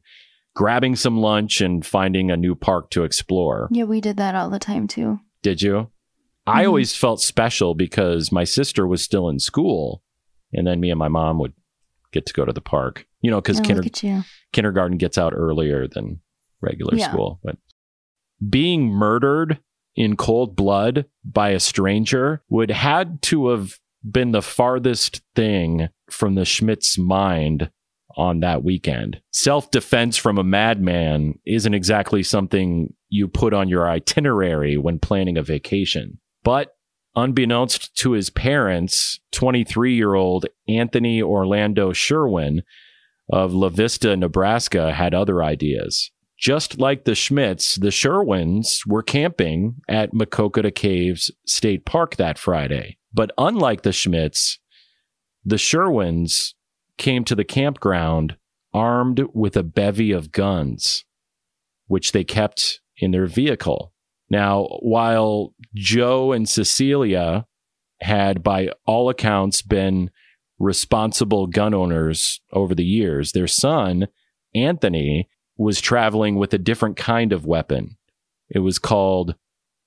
grabbing 0.56 0.96
some 0.96 1.18
lunch 1.18 1.62
and 1.62 1.86
finding 1.86 2.32
a 2.32 2.38
new 2.38 2.56
park 2.56 2.90
to 2.90 3.04
explore. 3.04 3.68
Yeah, 3.72 3.84
we 3.84 4.02
did 4.02 4.18
that 4.18 4.36
all 4.36 4.50
the 4.50 4.60
time 4.60 4.88
too. 4.88 5.20
Did 5.44 5.62
you? 5.62 5.92
I 6.48 6.62
mm-hmm. 6.62 6.68
always 6.68 6.96
felt 6.96 7.22
special 7.22 7.76
because 7.76 8.32
my 8.32 8.44
sister 8.44 8.88
was 8.88 9.04
still 9.04 9.30
in 9.30 9.40
school, 9.40 10.02
and 10.54 10.66
then 10.66 10.80
me 10.80 10.90
and 10.90 11.00
my 11.00 11.08
mom 11.10 11.40
would 11.40 11.54
get 12.12 12.26
to 12.28 12.34
go 12.34 12.46
to 12.46 12.54
the 12.54 12.62
park. 12.62 13.06
You 13.22 13.32
know, 13.32 13.42
because 13.42 13.60
Oh, 13.60 13.64
kinder- 13.64 13.82
look 13.82 13.88
at 13.88 14.04
you. 14.04 14.24
kindergarten 14.54 14.98
gets 14.98 15.18
out 15.18 15.34
earlier 15.36 15.88
than 15.88 16.22
regular 16.62 16.96
Yeah. 16.96 17.10
school. 17.12 17.40
But 17.44 17.58
being 18.50 18.88
murdered 18.88 19.60
in 19.96 20.16
cold 20.16 20.56
blood 20.56 21.06
by 21.24 21.50
a 21.50 21.60
stranger 21.60 22.44
would 22.50 22.70
had 22.70 23.22
to 23.24 23.50
have 23.50 23.80
been 24.10 24.32
the 24.32 24.42
farthest 24.42 25.22
thing 25.36 25.90
from 26.10 26.36
the 26.36 26.46
Schmidt's 26.46 26.98
mind 26.98 27.72
on 28.18 28.40
that 28.40 28.64
weekend. 28.64 29.22
Self 29.32 29.72
defense 29.72 30.18
from 30.18 30.38
a 30.38 30.44
madman 30.44 31.40
isn't 31.46 31.74
exactly 31.74 32.24
something 32.24 32.94
you 33.10 33.28
put 33.28 33.54
on 33.54 33.70
your 33.70 33.90
itinerary 33.90 34.78
when 34.78 35.00
planning 35.00 35.38
a 35.38 35.44
vacation. 35.44 36.20
But 36.44 36.76
unbeknownst 37.16 37.96
to 37.98 38.12
his 38.12 38.30
parents, 38.30 39.20
23 39.32 39.96
year 39.96 40.16
old 40.16 40.46
Anthony 40.68 41.22
Orlando 41.22 41.94
Sherwin 41.94 42.62
of 43.32 43.54
La 43.54 43.70
Vista, 43.70 44.16
Nebraska, 44.16 44.94
had 44.94 45.14
other 45.14 45.44
ideas. 45.44 46.12
Just 46.38 46.80
like 46.80 47.06
the 47.06 47.14
Schmidts, 47.14 47.80
the 47.80 47.92
Sherwins 47.92 48.82
were 48.86 49.02
camping 49.02 49.76
at 49.88 50.14
Maquoketa 50.14 50.74
Caves 50.74 51.32
State 51.46 51.86
Park 51.86 52.18
that 52.18 52.38
Friday. 52.38 52.98
But 53.14 53.32
unlike 53.38 53.84
the 53.84 53.92
Schmidts, 53.92 54.58
the 55.46 55.58
Sherwins 55.58 56.54
came 56.98 57.24
to 57.26 57.36
the 57.36 57.44
campground 57.44 58.38
armed 58.74 59.22
with 59.34 59.56
a 59.56 59.64
bevy 59.64 60.12
of 60.12 60.32
guns, 60.32 61.06
which 61.88 62.12
they 62.12 62.24
kept 62.24 62.82
in 62.98 63.12
their 63.12 63.28
vehicle. 63.28 63.94
Now, 64.30 64.66
while 64.82 65.54
Joe 65.74 66.32
and 66.32 66.50
Cecilia 66.50 67.46
had, 68.02 68.44
by 68.44 68.70
all 68.86 69.10
accounts, 69.10 69.62
been 69.62 70.10
responsible 70.58 71.48
gun 71.48 71.74
owners 71.74 72.42
over 72.52 72.74
the 72.74 72.86
years, 72.86 73.32
their 73.32 73.48
son, 73.48 74.08
Anthony, 74.54 75.30
was 75.58 75.80
traveling 75.80 76.36
with 76.36 76.54
a 76.54 76.58
different 76.58 76.98
kind 76.98 77.32
of 77.32 77.46
weapon. 77.46 77.98
It 78.50 78.60
was 78.60 78.80
called 78.80 79.36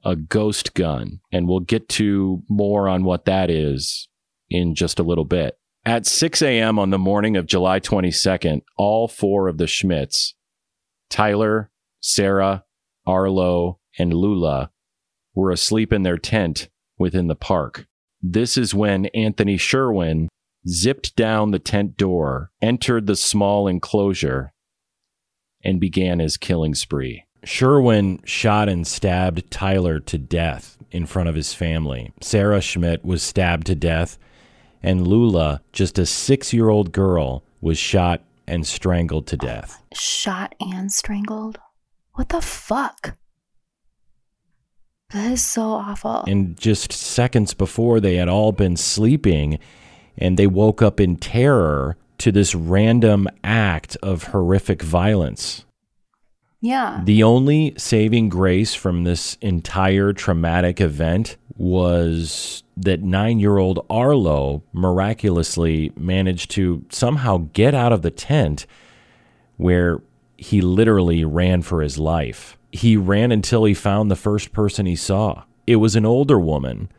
a 0.04 0.16
ghost 0.16 0.74
gun. 0.74 1.20
And 1.32 1.48
we'll 1.48 1.60
get 1.60 1.88
to 1.90 2.42
more 2.48 2.88
on 2.88 3.04
what 3.04 3.24
that 3.26 3.50
is 3.50 4.08
in 4.48 4.74
just 4.74 4.98
a 4.98 5.02
little 5.02 5.24
bit. 5.24 5.58
At 5.84 6.06
6 6.06 6.42
a.m. 6.42 6.78
on 6.78 6.90
the 6.90 6.98
morning 6.98 7.36
of 7.36 7.46
July 7.46 7.80
22nd, 7.80 8.62
all 8.76 9.08
four 9.08 9.48
of 9.48 9.58
the 9.58 9.66
Schmidts, 9.66 10.34
Tyler, 11.08 11.70
Sarah, 12.00 12.64
Arlo, 13.06 13.78
and 13.98 14.12
Lula, 14.12 14.70
were 15.34 15.50
asleep 15.50 15.92
in 15.92 16.02
their 16.02 16.18
tent 16.18 16.68
within 16.98 17.28
the 17.28 17.34
park. 17.34 17.86
This 18.20 18.58
is 18.58 18.74
when 18.74 19.06
Anthony 19.06 19.56
Sherwin 19.56 20.28
zipped 20.68 21.16
down 21.16 21.52
the 21.52 21.58
tent 21.58 21.96
door, 21.96 22.50
entered 22.60 23.06
the 23.06 23.16
small 23.16 23.66
enclosure, 23.66 24.52
and 25.64 25.80
began 25.80 26.18
his 26.18 26.36
killing 26.36 26.74
spree. 26.74 27.24
Sherwin 27.44 28.20
shot 28.24 28.68
and 28.68 28.86
stabbed 28.86 29.50
Tyler 29.50 30.00
to 30.00 30.18
death 30.18 30.76
in 30.90 31.06
front 31.06 31.28
of 31.28 31.34
his 31.34 31.54
family. 31.54 32.12
Sarah 32.20 32.60
Schmidt 32.60 33.04
was 33.04 33.22
stabbed 33.22 33.66
to 33.68 33.74
death, 33.74 34.18
and 34.82 35.06
Lula, 35.06 35.62
just 35.72 35.98
a 35.98 36.06
six 36.06 36.52
year 36.52 36.68
old 36.68 36.92
girl, 36.92 37.44
was 37.60 37.78
shot 37.78 38.22
and 38.46 38.66
strangled 38.66 39.26
to 39.28 39.36
death. 39.36 39.82
Shot 39.92 40.54
and 40.60 40.90
strangled? 40.90 41.58
What 42.14 42.30
the 42.30 42.40
fuck? 42.40 43.16
That 45.10 45.32
is 45.32 45.44
so 45.44 45.62
awful. 45.62 46.24
And 46.26 46.58
just 46.58 46.92
seconds 46.92 47.54
before, 47.54 48.00
they 48.00 48.16
had 48.16 48.28
all 48.28 48.52
been 48.52 48.76
sleeping 48.76 49.58
and 50.18 50.36
they 50.36 50.46
woke 50.46 50.82
up 50.82 51.00
in 51.00 51.16
terror 51.16 51.96
to 52.18 52.32
this 52.32 52.54
random 52.54 53.28
act 53.44 53.96
of 54.02 54.24
horrific 54.24 54.82
violence. 54.82 55.64
Yeah. 56.60 57.02
The 57.04 57.22
only 57.22 57.74
saving 57.76 58.28
grace 58.30 58.74
from 58.74 59.04
this 59.04 59.36
entire 59.40 60.12
traumatic 60.12 60.80
event 60.80 61.36
was 61.56 62.62
that 62.76 63.02
nine 63.02 63.40
year 63.40 63.58
old 63.58 63.84
Arlo 63.90 64.62
miraculously 64.72 65.92
managed 65.96 66.50
to 66.52 66.84
somehow 66.90 67.48
get 67.52 67.74
out 67.74 67.92
of 67.92 68.02
the 68.02 68.10
tent 68.10 68.66
where 69.56 70.00
he 70.36 70.60
literally 70.60 71.24
ran 71.24 71.62
for 71.62 71.82
his 71.82 71.98
life. 71.98 72.56
He 72.70 72.96
ran 72.96 73.32
until 73.32 73.64
he 73.64 73.74
found 73.74 74.10
the 74.10 74.16
first 74.16 74.52
person 74.52 74.86
he 74.86 74.96
saw. 74.96 75.44
It 75.66 75.76
was 75.76 75.96
an 75.96 76.06
older 76.06 76.38
woman 76.38 76.90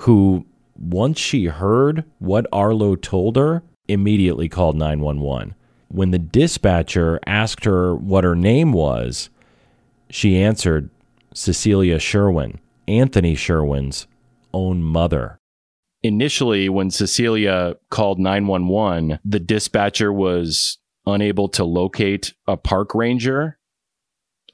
who, 0.00 0.46
once 0.76 1.18
she 1.18 1.46
heard 1.46 2.04
what 2.18 2.46
Arlo 2.52 2.96
told 2.96 3.36
her, 3.36 3.62
immediately 3.86 4.48
called 4.48 4.76
911. 4.76 5.54
When 5.88 6.10
the 6.10 6.18
dispatcher 6.18 7.18
asked 7.26 7.64
her 7.64 7.94
what 7.94 8.24
her 8.24 8.36
name 8.36 8.72
was, 8.72 9.30
she 10.10 10.40
answered 10.40 10.90
Cecilia 11.34 11.98
Sherwin, 11.98 12.58
Anthony 12.86 13.34
Sherwin's 13.34 14.06
own 14.52 14.82
mother. 14.82 15.40
Initially, 16.02 16.68
when 16.68 16.90
Cecilia 16.90 17.74
called 17.90 18.18
911, 18.18 19.18
the 19.24 19.40
dispatcher 19.40 20.12
was 20.12 20.78
unable 21.06 21.48
to 21.48 21.64
locate 21.64 22.34
a 22.46 22.56
park 22.56 22.94
ranger 22.94 23.58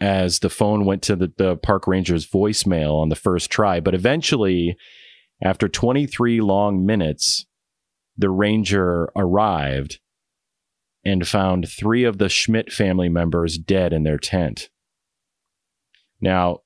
as 0.01 0.39
the 0.39 0.51
phone 0.51 0.85
went 0.85 1.03
to 1.03 1.17
the, 1.17 1.33
the 1.37 1.57
park 1.57 1.87
ranger's 1.87 2.27
voicemail 2.27 3.01
on 3.01 3.09
the 3.09 3.17
first 3.17 3.51
try. 3.51 3.81
But 3.81 3.95
eventually, 3.95 4.77
after 5.43 5.69
23 5.69 6.41
long 6.41 6.85
minutes, 6.87 7.47
the 8.17 8.31
ranger 8.31 9.11
arrived 9.17 9.99
and 11.05 11.27
found 11.27 11.69
three 11.69 12.05
of 12.05 12.19
the 12.19 12.29
Schmidt 12.29 12.73
family 12.73 13.09
members 13.09 13.59
dead 13.59 13.93
in 13.93 14.03
their 14.03 14.19
tent. 14.19 14.71
Now, 16.21 16.61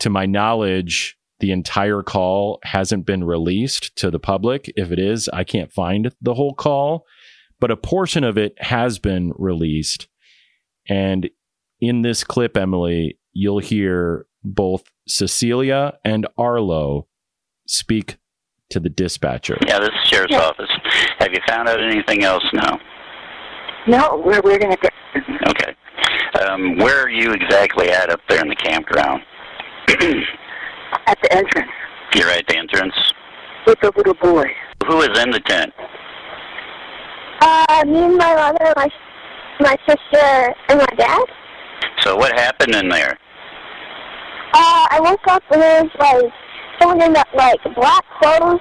to 0.00 0.10
my 0.10 0.26
knowledge, 0.26 1.16
the 1.40 1.52
entire 1.52 2.02
call 2.02 2.58
hasn't 2.64 3.06
been 3.06 3.24
released 3.24 3.94
to 3.96 4.10
the 4.10 4.18
public. 4.18 4.72
If 4.74 4.90
it 4.90 4.98
is, 4.98 5.28
I 5.32 5.44
can't 5.44 5.72
find 5.72 6.12
the 6.20 6.34
whole 6.34 6.54
call, 6.54 7.04
but 7.60 7.70
a 7.70 7.76
portion 7.76 8.24
of 8.24 8.36
it 8.36 8.54
has 8.58 8.98
been 8.98 9.32
released. 9.36 10.08
And 10.88 11.30
in 11.80 12.02
this 12.02 12.24
clip, 12.24 12.56
Emily, 12.56 13.18
you'll 13.32 13.58
hear 13.58 14.26
both 14.42 14.84
Cecilia 15.06 15.98
and 16.04 16.26
Arlo 16.38 17.06
speak 17.66 18.16
to 18.70 18.80
the 18.80 18.88
dispatcher. 18.88 19.58
Yeah, 19.66 19.78
this 19.78 19.90
is 19.90 20.08
Sheriff's 20.08 20.34
Office. 20.34 20.70
Have 21.18 21.32
you 21.32 21.40
found 21.46 21.68
out 21.68 21.82
anything 21.82 22.24
else 22.24 22.44
now? 22.52 22.80
No, 23.86 24.22
we're, 24.24 24.40
we're 24.42 24.58
going 24.58 24.76
to 24.76 24.90
Okay. 25.48 25.74
Um, 26.42 26.76
where 26.78 27.02
are 27.02 27.08
you 27.08 27.32
exactly 27.32 27.90
at 27.90 28.10
up 28.10 28.20
there 28.28 28.42
in 28.42 28.48
the 28.48 28.56
campground? 28.56 29.22
at 29.88 31.18
the 31.22 31.32
entrance 31.32 31.70
You're 32.14 32.30
at 32.30 32.46
the 32.48 32.56
entrance. 32.58 32.94
with 33.66 33.78
the 33.80 33.92
little 33.96 34.14
boy. 34.14 34.44
Who 34.86 35.00
is 35.02 35.18
in 35.18 35.30
the 35.30 35.40
tent? 35.40 35.72
Uh, 37.40 37.84
me 37.86 38.04
and 38.04 38.16
my 38.16 38.34
mother, 38.34 38.72
my 38.76 38.88
my 39.60 39.76
sister, 39.88 40.54
and 40.68 40.78
my 40.78 40.86
dad. 40.98 41.22
So 42.00 42.16
what 42.16 42.32
happened 42.38 42.74
in 42.74 42.88
there? 42.88 43.18
Uh, 44.52 44.86
I 44.90 44.98
woke 45.00 45.26
up 45.28 45.42
and 45.50 45.62
there 45.62 45.82
was 45.84 45.92
like 45.98 46.32
someone 46.80 47.02
in 47.02 47.12
that 47.14 47.28
like 47.34 47.62
black 47.74 48.04
clothes, 48.20 48.60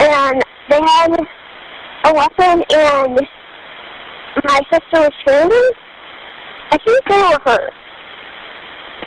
and 0.00 0.42
they 0.68 0.80
had 0.80 1.14
a 2.04 2.14
weapon, 2.14 2.64
and 2.70 3.20
my 4.44 4.60
sister 4.70 5.00
was 5.00 5.10
screaming. 5.20 5.70
I 6.70 6.78
think 6.84 7.04
they 7.08 7.16
were 7.18 7.40
hurt. 7.44 7.72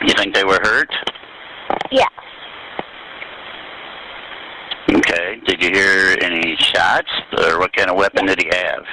You 0.06 0.14
think 0.14 0.34
they 0.34 0.44
were 0.44 0.60
hurt? 0.62 0.88
Yeah. 1.90 2.06
Okay. 4.90 5.40
Did 5.46 5.62
you 5.62 5.70
hear 5.70 6.16
any 6.22 6.56
shots, 6.56 7.10
or 7.38 7.58
what 7.58 7.72
kind 7.74 7.90
of 7.90 7.96
weapon 7.96 8.26
did 8.26 8.40
he 8.42 8.48
have? 8.52 8.84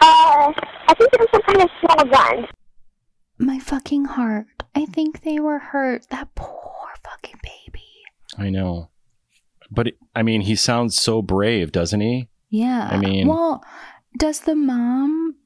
Uh, 0.00 0.52
I 0.88 0.94
think 0.98 1.10
it 1.12 1.20
was 1.20 1.28
some 1.32 1.42
kind 1.42 1.62
of 1.62 1.70
small 1.80 2.04
gun. 2.06 2.46
My 3.38 3.58
fucking 3.58 4.04
heart. 4.06 4.46
I 4.74 4.84
think 4.86 5.22
they 5.22 5.40
were 5.40 5.58
hurt. 5.58 6.08
That 6.10 6.34
poor 6.34 6.88
fucking 7.02 7.40
baby. 7.42 7.84
I 8.38 8.50
know. 8.50 8.90
But 9.70 9.88
it, 9.88 9.98
I 10.14 10.22
mean, 10.22 10.42
he 10.42 10.54
sounds 10.54 11.00
so 11.00 11.22
brave, 11.22 11.72
doesn't 11.72 12.00
he? 12.00 12.28
Yeah. 12.50 12.88
I 12.90 12.98
mean- 12.98 13.26
well, 13.26 13.64
does 14.16 14.40
the 14.40 14.54
mom. 14.54 15.36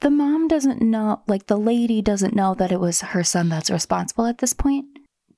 The 0.00 0.10
mom 0.10 0.48
doesn't 0.48 0.82
know, 0.82 1.22
like 1.26 1.46
the 1.46 1.56
lady 1.56 2.02
doesn't 2.02 2.34
know 2.34 2.54
that 2.54 2.72
it 2.72 2.80
was 2.80 3.00
her 3.00 3.22
son 3.22 3.48
that's 3.48 3.70
responsible 3.70 4.26
at 4.26 4.38
this 4.38 4.52
point. 4.52 4.86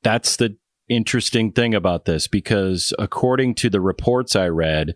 That's 0.03 0.37
the 0.37 0.57
interesting 0.89 1.53
thing 1.53 1.75
about 1.75 2.05
this 2.05 2.27
because 2.27 2.93
according 2.99 3.55
to 3.57 3.71
the 3.71 3.81
reports 3.81 4.35
I 4.35 4.49
read, 4.49 4.95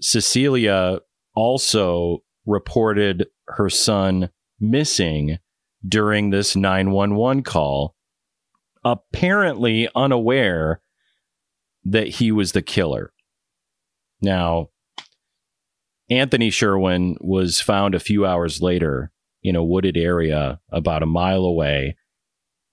Cecilia 0.00 1.00
also 1.34 2.22
reported 2.44 3.26
her 3.48 3.68
son 3.68 4.30
missing 4.60 5.38
during 5.86 6.30
this 6.30 6.56
911 6.56 7.42
call, 7.42 7.94
apparently 8.84 9.88
unaware 9.94 10.80
that 11.84 12.08
he 12.08 12.32
was 12.32 12.52
the 12.52 12.62
killer. 12.62 13.12
Now, 14.20 14.70
Anthony 16.08 16.50
Sherwin 16.50 17.16
was 17.20 17.60
found 17.60 17.94
a 17.94 18.00
few 18.00 18.24
hours 18.24 18.62
later 18.62 19.10
in 19.42 19.56
a 19.56 19.64
wooded 19.64 19.96
area 19.96 20.60
about 20.70 21.02
a 21.02 21.06
mile 21.06 21.44
away, 21.44 21.96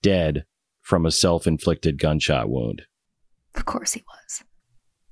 dead 0.02 0.44
from 0.82 1.06
a 1.06 1.10
self 1.10 1.46
inflicted 1.46 1.98
gunshot 1.98 2.48
wound. 2.48 2.82
Of 3.54 3.64
course 3.64 3.92
he 3.92 4.02
was. 4.06 4.44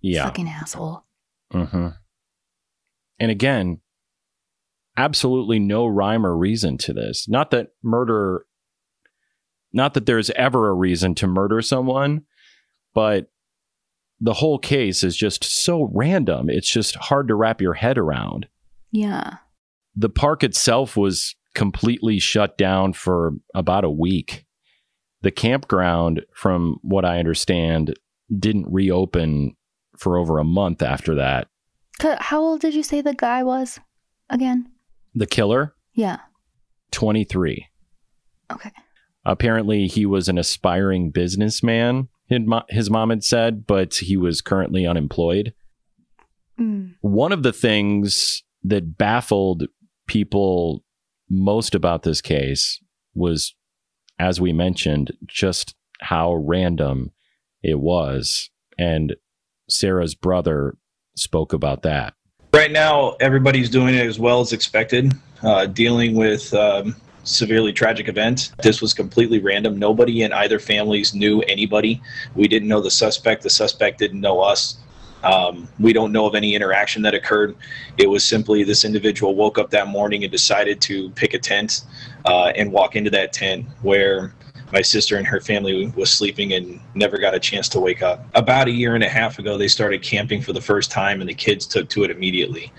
Yeah. 0.00 0.24
Fucking 0.24 0.48
asshole. 0.48 1.04
Mm-hmm. 1.52 1.88
And 3.18 3.30
again, 3.30 3.80
absolutely 4.96 5.58
no 5.58 5.86
rhyme 5.86 6.26
or 6.26 6.36
reason 6.36 6.78
to 6.78 6.92
this. 6.92 7.28
Not 7.28 7.50
that 7.50 7.68
murder, 7.82 8.46
not 9.72 9.94
that 9.94 10.06
there's 10.06 10.30
ever 10.30 10.68
a 10.68 10.74
reason 10.74 11.14
to 11.16 11.26
murder 11.26 11.62
someone, 11.62 12.22
but 12.94 13.30
the 14.24 14.34
whole 14.34 14.58
case 14.58 15.02
is 15.02 15.16
just 15.16 15.42
so 15.42 15.90
random. 15.92 16.48
It's 16.48 16.72
just 16.72 16.94
hard 16.94 17.26
to 17.28 17.34
wrap 17.34 17.60
your 17.60 17.74
head 17.74 17.98
around. 17.98 18.46
Yeah. 18.92 19.38
The 19.96 20.08
park 20.08 20.44
itself 20.44 20.96
was 20.96 21.34
completely 21.54 22.18
shut 22.20 22.56
down 22.56 22.92
for 22.92 23.32
about 23.52 23.84
a 23.84 23.90
week. 23.90 24.46
The 25.22 25.32
campground, 25.32 26.22
from 26.34 26.76
what 26.82 27.04
I 27.04 27.18
understand, 27.18 27.94
didn't 28.38 28.66
reopen 28.70 29.56
for 29.98 30.16
over 30.16 30.38
a 30.38 30.44
month 30.44 30.82
after 30.82 31.16
that. 31.16 31.48
How 32.00 32.40
old 32.40 32.60
did 32.60 32.74
you 32.74 32.82
say 32.82 33.00
the 33.00 33.14
guy 33.14 33.42
was 33.42 33.78
again? 34.30 34.70
The 35.14 35.26
killer, 35.26 35.74
Yeah. 35.94 36.18
23. 36.92 37.66
Okay. 38.52 38.70
Apparently, 39.24 39.86
he 39.88 40.06
was 40.06 40.28
an 40.28 40.38
aspiring 40.38 41.10
businessman, 41.10 42.08
his 42.28 42.90
mom 42.90 43.10
had 43.10 43.24
said, 43.24 43.66
but 43.66 43.94
he 43.94 44.16
was 44.16 44.40
currently 44.40 44.86
unemployed. 44.86 45.52
Mm. 46.58 46.94
One 47.00 47.32
of 47.32 47.42
the 47.42 47.52
things 47.52 48.42
that 48.62 48.96
baffled 48.96 49.64
people 50.06 50.84
most 51.28 51.74
about 51.74 52.02
this 52.02 52.20
case 52.20 52.80
was, 53.14 53.54
as 54.18 54.40
we 54.40 54.52
mentioned, 54.52 55.12
just 55.26 55.74
how 56.00 56.34
random 56.34 57.10
it 57.62 57.80
was. 57.80 58.50
And 58.78 59.16
Sarah's 59.68 60.14
brother 60.14 60.76
spoke 61.16 61.52
about 61.52 61.82
that. 61.82 62.14
Right 62.52 62.70
now, 62.72 63.16
everybody's 63.20 63.70
doing 63.70 63.94
it 63.94 64.06
as 64.06 64.18
well 64.18 64.40
as 64.40 64.52
expected, 64.52 65.12
uh, 65.42 65.66
dealing 65.66 66.14
with 66.14 66.52
um, 66.52 66.94
severely 67.24 67.72
tragic 67.72 68.08
event. 68.08 68.52
This 68.62 68.80
was 68.80 68.94
completely 68.94 69.38
random. 69.38 69.78
Nobody 69.78 70.22
in 70.22 70.32
either 70.32 70.58
families 70.58 71.14
knew 71.14 71.40
anybody. 71.42 72.02
We 72.34 72.48
didn't 72.48 72.68
know 72.68 72.80
the 72.80 72.90
suspect. 72.90 73.42
The 73.42 73.50
suspect 73.50 73.98
didn't 73.98 74.20
know 74.20 74.40
us. 74.40 74.78
Um, 75.22 75.68
we 75.78 75.92
don't 75.92 76.10
know 76.10 76.26
of 76.26 76.34
any 76.34 76.54
interaction 76.54 77.02
that 77.02 77.14
occurred. 77.14 77.54
It 77.96 78.08
was 78.08 78.24
simply 78.24 78.64
this 78.64 78.84
individual 78.84 79.36
woke 79.36 79.56
up 79.56 79.70
that 79.70 79.86
morning 79.86 80.24
and 80.24 80.32
decided 80.32 80.80
to 80.82 81.10
pick 81.10 81.32
a 81.34 81.38
tent 81.38 81.82
uh, 82.24 82.52
and 82.56 82.72
walk 82.72 82.96
into 82.96 83.10
that 83.10 83.32
tent 83.32 83.66
where 83.82 84.34
my 84.72 84.80
sister 84.80 85.16
and 85.18 85.26
her 85.26 85.40
family 85.40 85.92
was 85.96 86.10
sleeping 86.10 86.54
and 86.54 86.80
never 86.94 87.18
got 87.18 87.34
a 87.34 87.40
chance 87.40 87.68
to 87.68 87.78
wake 87.78 88.02
up. 88.02 88.26
About 88.34 88.68
a 88.68 88.70
year 88.70 88.94
and 88.94 89.04
a 89.04 89.08
half 89.08 89.38
ago, 89.38 89.58
they 89.58 89.68
started 89.68 90.02
camping 90.02 90.40
for 90.40 90.52
the 90.52 90.60
first 90.60 90.90
time, 90.90 91.20
and 91.20 91.28
the 91.28 91.34
kids 91.34 91.66
took 91.66 91.88
to 91.90 92.04
it 92.04 92.10
immediately. 92.10 92.72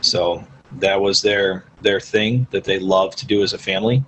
So 0.00 0.44
that 0.78 1.00
was 1.00 1.22
their 1.22 1.64
their 1.82 2.00
thing 2.00 2.46
that 2.50 2.64
they 2.64 2.78
loved 2.78 3.18
to 3.18 3.26
do 3.26 3.42
as 3.42 3.52
a 3.52 3.58
family 3.58 4.04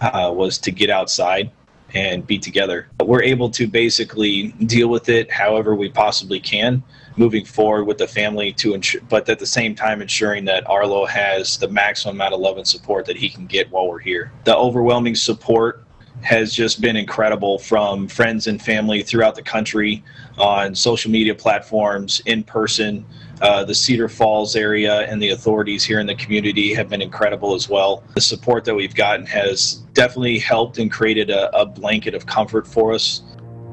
uh, 0.00 0.30
was 0.34 0.58
to 0.58 0.70
get 0.70 0.90
outside 0.90 1.50
and 1.94 2.26
be 2.26 2.38
together. 2.38 2.88
We're 3.04 3.22
able 3.22 3.48
to 3.50 3.66
basically 3.66 4.48
deal 4.66 4.88
with 4.88 5.08
it 5.08 5.30
however 5.30 5.74
we 5.74 5.88
possibly 5.88 6.40
can 6.40 6.82
moving 7.16 7.44
forward 7.44 7.84
with 7.84 7.96
the 7.96 8.06
family 8.06 8.52
to 8.52 8.74
ensure 8.74 9.00
but 9.08 9.28
at 9.28 9.38
the 9.38 9.46
same 9.46 9.74
time 9.74 10.02
ensuring 10.02 10.44
that 10.44 10.68
Arlo 10.68 11.06
has 11.06 11.56
the 11.56 11.68
maximum 11.68 12.16
amount 12.16 12.34
of 12.34 12.40
love 12.40 12.58
and 12.58 12.66
support 12.66 13.06
that 13.06 13.16
he 13.16 13.28
can 13.28 13.46
get 13.46 13.70
while 13.70 13.88
we're 13.88 13.98
here. 13.98 14.32
The 14.44 14.56
overwhelming 14.56 15.14
support 15.14 15.86
has 16.22 16.54
just 16.54 16.80
been 16.80 16.96
incredible 16.96 17.58
from 17.58 18.08
friends 18.08 18.46
and 18.46 18.60
family 18.60 19.02
throughout 19.02 19.34
the 19.34 19.42
country 19.42 20.02
on 20.38 20.74
social 20.74 21.10
media 21.10 21.34
platforms, 21.34 22.20
in 22.26 22.42
person. 22.42 23.04
Uh, 23.40 23.64
the 23.64 23.74
Cedar 23.74 24.08
Falls 24.08 24.56
area 24.56 25.00
and 25.02 25.20
the 25.20 25.30
authorities 25.30 25.84
here 25.84 26.00
in 26.00 26.06
the 26.06 26.14
community 26.14 26.72
have 26.72 26.88
been 26.88 27.02
incredible 27.02 27.54
as 27.54 27.68
well. 27.68 28.02
The 28.14 28.20
support 28.20 28.64
that 28.64 28.74
we've 28.74 28.94
gotten 28.94 29.26
has 29.26 29.74
definitely 29.92 30.38
helped 30.38 30.78
and 30.78 30.90
created 30.90 31.30
a, 31.30 31.54
a 31.56 31.66
blanket 31.66 32.14
of 32.14 32.26
comfort 32.26 32.66
for 32.66 32.92
us. 32.94 33.22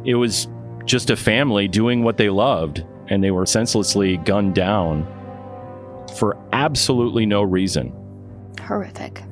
It 0.03 0.15
was 0.15 0.47
just 0.85 1.09
a 1.09 1.15
family 1.15 1.67
doing 1.67 2.03
what 2.03 2.17
they 2.17 2.29
loved, 2.29 2.83
and 3.07 3.23
they 3.23 3.31
were 3.31 3.45
senselessly 3.45 4.17
gunned 4.17 4.55
down 4.55 5.07
for 6.17 6.37
absolutely 6.51 7.25
no 7.25 7.41
reason. 7.41 7.93
Horrific. 8.61 9.23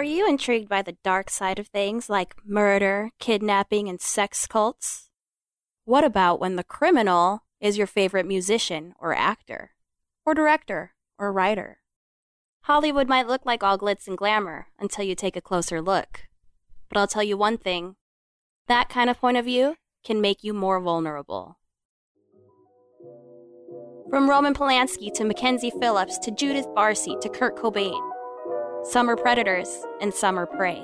Are 0.00 0.14
you 0.16 0.26
intrigued 0.26 0.66
by 0.66 0.80
the 0.80 0.96
dark 1.04 1.28
side 1.28 1.58
of 1.58 1.66
things 1.66 2.08
like 2.08 2.34
murder, 2.42 3.10
kidnapping, 3.18 3.86
and 3.86 4.00
sex 4.00 4.46
cults? 4.46 5.10
What 5.84 6.04
about 6.04 6.40
when 6.40 6.56
the 6.56 6.64
criminal 6.64 7.40
is 7.60 7.76
your 7.76 7.86
favorite 7.86 8.24
musician 8.24 8.94
or 8.98 9.14
actor, 9.14 9.72
or 10.24 10.32
director 10.32 10.94
or 11.18 11.34
writer? 11.34 11.80
Hollywood 12.62 13.08
might 13.08 13.26
look 13.26 13.44
like 13.44 13.62
all 13.62 13.76
glitz 13.76 14.08
and 14.08 14.16
glamour 14.16 14.68
until 14.78 15.04
you 15.04 15.14
take 15.14 15.36
a 15.36 15.42
closer 15.42 15.82
look. 15.82 16.22
But 16.88 16.96
I'll 16.96 17.06
tell 17.06 17.22
you 17.22 17.36
one 17.36 17.58
thing 17.58 17.96
that 18.68 18.88
kind 18.88 19.10
of 19.10 19.20
point 19.20 19.36
of 19.36 19.44
view 19.44 19.76
can 20.02 20.22
make 20.22 20.42
you 20.42 20.54
more 20.54 20.80
vulnerable. 20.80 21.58
From 24.08 24.30
Roman 24.30 24.54
Polanski 24.54 25.12
to 25.12 25.24
Mackenzie 25.24 25.72
Phillips 25.78 26.16
to 26.20 26.30
Judith 26.30 26.68
Barsi 26.68 27.20
to 27.20 27.28
Kurt 27.28 27.58
Cobain. 27.58 28.09
Some 28.82 29.10
are 29.10 29.16
predators 29.16 29.84
and 30.00 30.12
some 30.12 30.38
are 30.38 30.46
prey. 30.46 30.82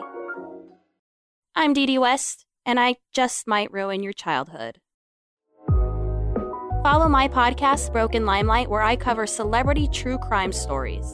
I'm 1.54 1.72
Dee 1.72 1.87
Dee 1.87 1.98
West, 1.98 2.44
and 2.66 2.78
I 2.78 2.96
just 3.12 3.46
might 3.46 3.72
ruin 3.72 4.02
your 4.02 4.12
childhood. 4.12 4.78
Follow 6.85 7.09
my 7.09 7.26
podcast, 7.26 7.92
Broken 7.92 8.26
Limelight, 8.26 8.68
where 8.68 8.82
I 8.82 8.96
cover 8.96 9.26
celebrity 9.26 9.88
true 9.88 10.18
crime 10.18 10.52
stories. 10.52 11.11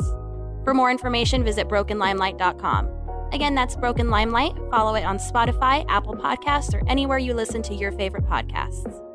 For 0.64 0.74
more 0.74 0.90
information, 0.90 1.44
visit 1.44 1.68
brokenlimelight.com. 1.68 3.28
Again, 3.32 3.54
that's 3.54 3.76
Broken 3.76 4.10
Limelight. 4.10 4.52
Follow 4.70 4.96
it 4.96 5.04
on 5.04 5.18
Spotify, 5.18 5.86
Apple 5.88 6.14
Podcasts, 6.14 6.74
or 6.74 6.86
anywhere 6.88 7.18
you 7.18 7.32
listen 7.32 7.62
to 7.62 7.74
your 7.74 7.92
favorite 7.92 8.26
podcasts. 8.26 9.12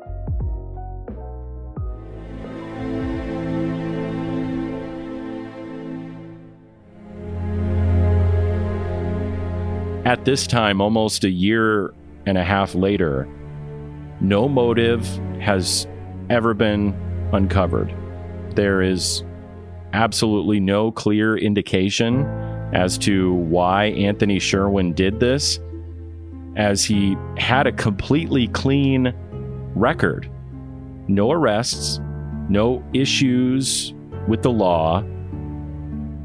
At 10.08 10.24
this 10.24 10.46
time, 10.46 10.80
almost 10.80 11.24
a 11.24 11.28
year 11.28 11.92
and 12.24 12.38
a 12.38 12.42
half 12.42 12.74
later, 12.74 13.28
no 14.22 14.48
motive 14.48 15.06
has 15.38 15.86
ever 16.30 16.54
been 16.54 16.94
uncovered. 17.34 17.94
There 18.54 18.80
is 18.80 19.22
absolutely 19.92 20.60
no 20.60 20.92
clear 20.92 21.36
indication 21.36 22.24
as 22.72 22.96
to 23.00 23.34
why 23.34 23.88
Anthony 23.88 24.38
Sherwin 24.38 24.94
did 24.94 25.20
this, 25.20 25.60
as 26.56 26.82
he 26.86 27.14
had 27.36 27.66
a 27.66 27.72
completely 27.72 28.48
clean 28.48 29.12
record. 29.74 30.26
No 31.06 31.32
arrests, 31.32 32.00
no 32.48 32.82
issues 32.94 33.92
with 34.26 34.40
the 34.40 34.52
law. 34.52 35.02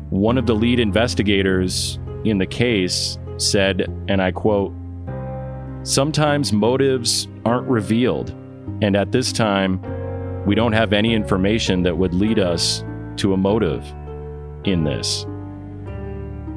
One 0.10 0.38
of 0.38 0.46
the 0.46 0.56
lead 0.56 0.80
investigators 0.80 2.00
in 2.24 2.38
the 2.38 2.46
case 2.46 3.18
said, 3.38 3.88
and 4.08 4.22
I 4.22 4.32
quote, 4.32 4.74
Sometimes 5.84 6.54
motives 6.54 7.28
aren't 7.46 7.68
revealed, 7.68 8.30
and 8.82 8.96
at 8.96 9.12
this 9.12 9.34
time, 9.34 9.82
we 10.46 10.56
don't 10.56 10.74
have 10.74 10.94
any 10.94 11.14
information 11.14 11.84
that 11.84 11.98
would 11.98 12.14
lead 12.14 12.40
us 12.40 12.84
to 13.18 13.34
a 13.34 13.38
motive 13.38 13.86
in 14.64 14.84
this. 14.84 15.26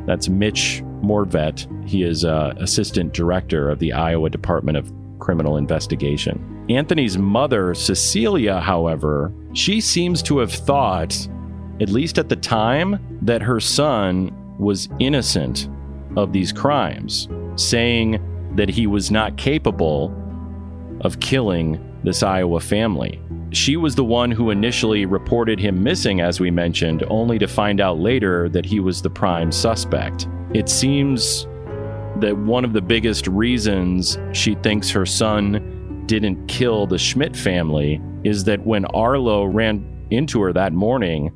That's 0.06 0.28
Mitch 0.28 0.82
Mortvedt. 1.02 1.66
He 1.88 2.04
is 2.04 2.24
uh, 2.24 2.54
assistant 2.58 3.12
director 3.12 3.68
of 3.68 3.80
the 3.80 3.92
Iowa 3.92 4.30
Department 4.30 4.78
of 4.78 4.92
Criminal 5.18 5.56
Investigation. 5.56 6.64
Anthony's 6.68 7.18
mother, 7.18 7.74
Cecilia, 7.74 8.60
however, 8.60 9.32
she 9.52 9.80
seems 9.80 10.22
to 10.22 10.38
have 10.38 10.52
thought, 10.52 11.28
at 11.80 11.88
least 11.88 12.18
at 12.18 12.28
the 12.28 12.36
time, 12.36 12.98
that 13.22 13.42
her 13.42 13.60
son 13.60 14.32
was 14.58 14.88
innocent 14.98 15.68
of 16.16 16.32
these 16.32 16.52
crimes, 16.52 17.28
saying 17.56 18.20
that 18.56 18.68
he 18.68 18.86
was 18.86 19.10
not 19.10 19.36
capable 19.36 20.14
of 21.02 21.20
killing 21.20 21.82
this 22.02 22.22
Iowa 22.22 22.60
family. 22.60 23.20
She 23.50 23.76
was 23.76 23.94
the 23.94 24.04
one 24.04 24.30
who 24.30 24.50
initially 24.50 25.06
reported 25.06 25.60
him 25.60 25.82
missing, 25.82 26.20
as 26.20 26.40
we 26.40 26.50
mentioned, 26.50 27.04
only 27.08 27.38
to 27.38 27.46
find 27.46 27.80
out 27.80 27.98
later 27.98 28.48
that 28.50 28.64
he 28.64 28.80
was 28.80 29.02
the 29.02 29.10
prime 29.10 29.52
suspect. 29.52 30.26
It 30.54 30.68
seems 30.68 31.46
that 32.20 32.36
one 32.36 32.64
of 32.64 32.72
the 32.72 32.80
biggest 32.80 33.26
reasons 33.26 34.18
she 34.32 34.54
thinks 34.56 34.90
her 34.90 35.06
son 35.06 36.04
didn't 36.06 36.46
kill 36.46 36.86
the 36.86 36.98
Schmidt 36.98 37.36
family 37.36 38.00
is 38.24 38.44
that 38.44 38.64
when 38.64 38.84
Arlo 38.86 39.44
ran 39.44 40.06
into 40.10 40.40
her 40.40 40.52
that 40.52 40.72
morning, 40.72 41.32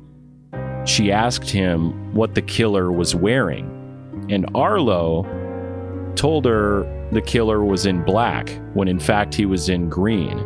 she 0.85 1.11
asked 1.11 1.49
him 1.49 2.13
what 2.13 2.33
the 2.33 2.41
killer 2.41 2.91
was 2.91 3.15
wearing. 3.15 3.80
And 4.31 4.45
Arlo 4.55 5.23
told 6.15 6.45
her 6.45 6.83
the 7.11 7.21
killer 7.21 7.65
was 7.65 7.85
in 7.85 8.03
black 8.03 8.49
when 8.73 8.87
in 8.87 8.99
fact 8.99 9.35
he 9.35 9.45
was 9.45 9.67
in 9.67 9.89
green, 9.89 10.37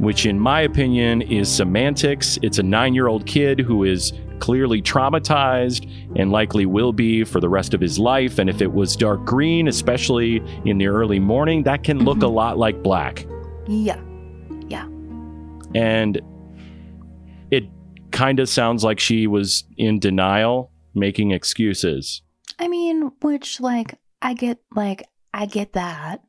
which, 0.00 0.26
in 0.26 0.38
my 0.38 0.62
opinion, 0.62 1.22
is 1.22 1.48
semantics. 1.48 2.36
It's 2.42 2.58
a 2.58 2.64
nine 2.64 2.94
year 2.94 3.06
old 3.06 3.24
kid 3.24 3.60
who 3.60 3.84
is 3.84 4.12
clearly 4.40 4.82
traumatized 4.82 5.88
and 6.16 6.32
likely 6.32 6.66
will 6.66 6.92
be 6.92 7.22
for 7.22 7.40
the 7.40 7.48
rest 7.48 7.74
of 7.74 7.80
his 7.80 7.96
life. 7.96 8.40
And 8.40 8.50
if 8.50 8.60
it 8.60 8.72
was 8.72 8.96
dark 8.96 9.24
green, 9.24 9.68
especially 9.68 10.42
in 10.64 10.78
the 10.78 10.88
early 10.88 11.20
morning, 11.20 11.62
that 11.62 11.84
can 11.84 12.04
look 12.04 12.18
a 12.18 12.20
mm-hmm. 12.22 12.34
lot 12.34 12.58
like 12.58 12.82
black. 12.82 13.24
Yeah. 13.68 14.00
Yeah. 14.68 14.86
And 15.76 16.20
it 17.52 17.64
kind 18.10 18.40
of 18.40 18.48
sounds 18.48 18.82
like 18.82 18.98
she 18.98 19.28
was 19.28 19.62
in 19.76 20.00
denial, 20.00 20.72
making 20.92 21.30
excuses. 21.30 22.22
I 22.58 22.68
mean, 22.68 23.12
which, 23.20 23.60
like, 23.60 23.98
I 24.22 24.34
get, 24.34 24.58
like, 24.74 25.06
I 25.32 25.46
get 25.46 25.74
that. 25.74 26.20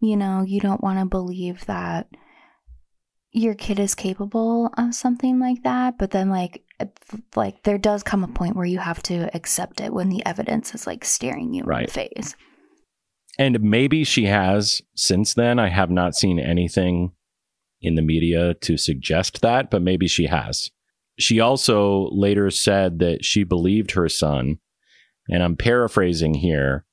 You 0.00 0.16
know, 0.16 0.42
you 0.42 0.60
don't 0.60 0.82
want 0.82 0.98
to 0.98 1.06
believe 1.06 1.64
that 1.66 2.08
your 3.32 3.54
kid 3.54 3.78
is 3.78 3.94
capable 3.94 4.70
of 4.76 4.94
something 4.94 5.38
like 5.38 5.62
that, 5.62 5.98
but 5.98 6.10
then, 6.10 6.30
like, 6.30 6.62
like 7.34 7.62
there 7.62 7.78
does 7.78 8.02
come 8.02 8.24
a 8.24 8.28
point 8.28 8.56
where 8.56 8.66
you 8.66 8.78
have 8.78 9.02
to 9.04 9.34
accept 9.34 9.80
it 9.80 9.92
when 9.92 10.08
the 10.08 10.24
evidence 10.26 10.74
is 10.74 10.86
like 10.86 11.04
staring 11.04 11.54
you 11.54 11.62
in 11.62 11.82
the 11.82 11.90
face. 11.90 12.34
And 13.38 13.60
maybe 13.60 14.04
she 14.04 14.24
has 14.24 14.82
since 14.94 15.34
then. 15.34 15.58
I 15.58 15.68
have 15.68 15.90
not 15.90 16.14
seen 16.14 16.38
anything 16.38 17.12
in 17.82 17.94
the 17.94 18.02
media 18.02 18.54
to 18.54 18.76
suggest 18.76 19.42
that, 19.42 19.70
but 19.70 19.82
maybe 19.82 20.08
she 20.08 20.26
has. 20.26 20.70
She 21.18 21.40
also 21.40 22.08
later 22.12 22.50
said 22.50 22.98
that 22.98 23.24
she 23.24 23.44
believed 23.44 23.92
her 23.92 24.08
son, 24.08 24.58
and 25.28 25.42
I'm 25.42 25.56
paraphrasing 25.56 26.34
here. 26.34 26.84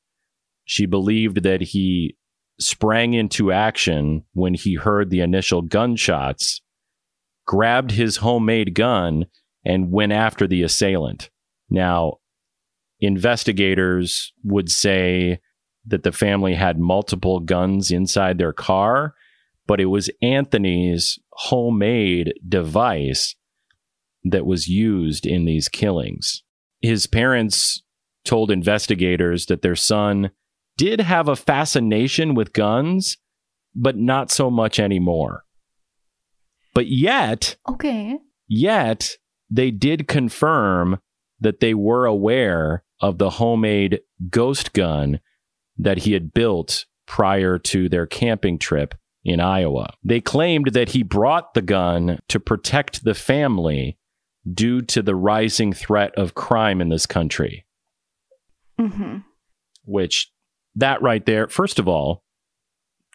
She 0.66 0.86
believed 0.86 1.44
that 1.44 1.62
he 1.62 2.18
sprang 2.60 3.14
into 3.14 3.52
action 3.52 4.24
when 4.34 4.54
he 4.54 4.76
heard 4.76 5.10
the 5.10 5.22
initial 5.22 5.62
gunshots, 5.62 6.62
grabbed 7.46 7.92
his 7.92 8.18
homemade 8.18 8.74
gun, 8.74 9.26
and 9.66 9.92
went 9.92 10.12
after 10.12 10.48
the 10.48 10.64
assailant. 10.64 11.30
Now, 11.70 12.18
investigators 13.00 14.34
would 14.44 14.70
say 14.70 15.40
that 15.86 16.04
the 16.04 16.12
family 16.12 16.54
had 16.54 16.80
multiple 16.80 17.40
guns 17.40 17.92
inside 17.92 18.38
their 18.38 18.54
car, 18.54 19.14
but 19.68 19.82
it 19.82 19.86
was 19.86 20.10
Anthony's 20.22 21.20
homemade 21.32 22.34
device 22.48 23.36
that 24.24 24.46
was 24.46 24.68
used 24.68 25.26
in 25.26 25.46
these 25.46 25.68
killings. 25.68 26.44
His 26.82 27.08
parents 27.08 27.83
told 28.24 28.52
investigators 28.52 29.48
that 29.48 29.62
their 29.62 29.76
son 29.76 30.32
did 30.78 31.02
have 31.02 31.28
a 31.28 31.36
fascination 31.36 32.34
with 32.34 32.54
guns, 32.54 33.18
but 33.76 33.98
not 33.98 34.32
so 34.32 34.50
much 34.50 34.80
anymore. 34.80 35.46
But 36.74 36.88
yet, 36.88 37.56
Okay. 37.70 38.20
Yet, 38.48 39.18
they 39.50 39.72
did 39.72 40.08
confirm 40.08 41.00
that 41.40 41.60
they 41.60 41.74
were 41.74 42.06
aware 42.06 42.84
of 43.00 43.18
the 43.18 43.32
homemade 43.32 44.02
ghost 44.30 44.74
gun 44.74 45.20
that 45.78 46.00
he 46.00 46.14
had 46.14 46.34
built 46.34 46.86
prior 47.06 47.58
to 47.60 47.90
their 47.90 48.06
camping 48.06 48.58
trip 48.58 48.96
in 49.24 49.40
Iowa. 49.40 49.94
They 50.04 50.22
claimed 50.22 50.68
that 50.74 50.90
he 50.90 51.04
brought 51.04 51.54
the 51.54 51.62
gun 51.62 52.20
to 52.30 52.40
protect 52.40 53.04
the 53.04 53.14
family 53.14 53.98
due 54.52 54.82
to 54.82 55.02
the 55.02 55.16
rising 55.16 55.74
threat 55.74 56.14
of 56.16 56.36
crime 56.36 56.82
in 56.82 56.90
this 56.90 57.06
country, 57.06 57.66
Mm-hmm. 58.80 59.18
which 59.86 60.32
that 60.76 61.02
right 61.02 61.26
there, 61.26 61.48
first 61.48 61.78
of 61.78 61.88
all, 61.88 62.24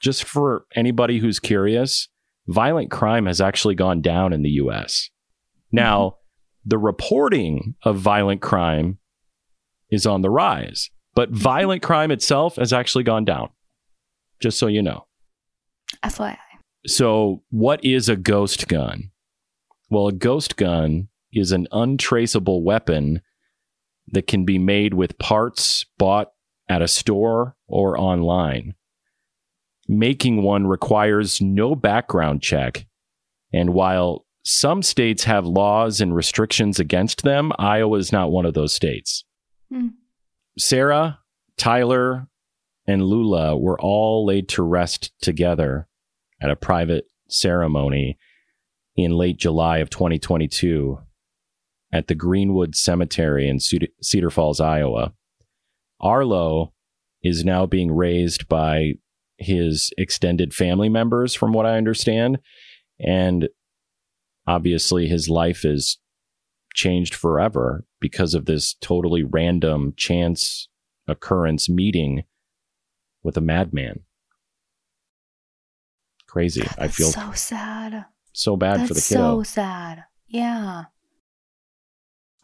just 0.01 0.25
for 0.25 0.67
anybody 0.75 1.19
who's 1.19 1.41
curious, 1.41 2.09
violent 2.47 2.91
crime 2.91 3.27
has 3.27 3.41
actually 3.41 3.75
gone 3.75 4.01
down 4.01 4.33
in 4.33 4.43
the 4.43 4.51
US. 4.51 5.11
Now, 5.73 6.19
the 6.65 6.79
reporting 6.79 7.75
of 7.83 7.99
violent 7.99 8.41
crime 8.41 8.99
is 9.91 10.07
on 10.07 10.23
the 10.23 10.31
rise, 10.31 10.91
but 11.15 11.31
violent 11.31 11.83
crime 11.83 12.11
itself 12.11 12.57
has 12.57 12.73
actually 12.73 13.05
gone 13.05 13.25
down. 13.25 13.51
Just 14.41 14.59
so 14.59 14.67
you 14.67 14.83
know. 14.83 15.07
FYI. 16.05 16.37
So, 16.87 17.43
what 17.51 17.85
is 17.85 18.09
a 18.09 18.17
ghost 18.17 18.69
gun? 18.69 19.11
Well, 19.91 20.07
a 20.09 20.13
ghost 20.13 20.57
gun 20.57 21.09
is 21.33 21.51
an 21.51 21.67
untraceable 21.73 22.63
weapon 22.63 23.21
that 24.13 24.27
can 24.27 24.45
be 24.45 24.59
made 24.59 24.95
with 24.95 25.19
parts 25.19 25.85
bought 25.99 26.33
at 26.69 26.83
a 26.83 26.89
store 26.89 27.57
or 27.67 27.99
online. 27.99 28.75
Making 29.89 30.43
one 30.43 30.67
requires 30.67 31.41
no 31.41 31.75
background 31.75 32.43
check. 32.43 32.87
And 33.53 33.71
while 33.71 34.27
some 34.45 34.83
states 34.83 35.25
have 35.25 35.47
laws 35.47 36.01
and 36.01 36.15
restrictions 36.15 36.79
against 36.79 37.23
them, 37.23 37.53
Iowa 37.59 37.99
is 37.99 38.13
not 38.13 38.31
one 38.31 38.47
of 38.47 38.55
those 38.55 38.75
states. 38.75 39.25
Hmm. 39.71 39.89
Sarah, 40.59 41.21
Tyler, 41.57 42.29
and 42.87 43.03
Lula 43.03 43.57
were 43.57 43.81
all 43.81 44.27
laid 44.27 44.49
to 44.51 44.63
rest 44.63 45.13
together 45.21 45.89
at 46.41 46.51
a 46.51 46.57
private 46.57 47.07
ceremony 47.29 48.19
in 48.97 49.13
late 49.13 49.37
July 49.37 49.79
of 49.79 49.91
2022 49.91 50.99
at 51.93 52.07
the 52.07 52.15
Greenwood 52.15 52.75
Cemetery 52.75 53.49
in 53.49 53.59
Cedar 53.61 54.31
Falls, 54.31 54.61
Iowa. 54.61 55.13
Arlo 56.01 56.73
is 57.23 57.45
now 57.45 57.67
being 57.67 57.91
raised 57.91 58.49
by 58.49 58.95
his 59.39 59.91
extended 59.97 60.53
family 60.53 60.89
members, 60.89 61.35
from 61.35 61.53
what 61.53 61.67
I 61.67 61.77
understand. 61.77 62.39
And 63.01 63.49
obviously, 64.47 65.09
his 65.09 65.29
life 65.29 65.65
is 65.65 65.99
changed 66.75 67.15
forever 67.15 67.85
because 68.01 68.35
of 68.35 68.45
this 68.45 68.75
totally 68.75 69.23
random 69.25 69.95
chance 69.97 70.69
occurrence 71.07 71.69
meeting 71.69 72.25
with 73.23 73.37
a 73.37 73.41
madman. 73.41 74.01
Crazy. 76.27 76.63
I 76.77 76.89
feel 76.89 77.11
so 77.11 77.33
sad. 77.33 78.05
so 78.33 78.57
bad 78.57 78.81
That's 78.81 78.89
for 78.89 78.95
the 78.95 79.01
kiddo. 79.01 79.39
so 79.39 79.43
sad. 79.43 80.05
Yeah. 80.27 80.85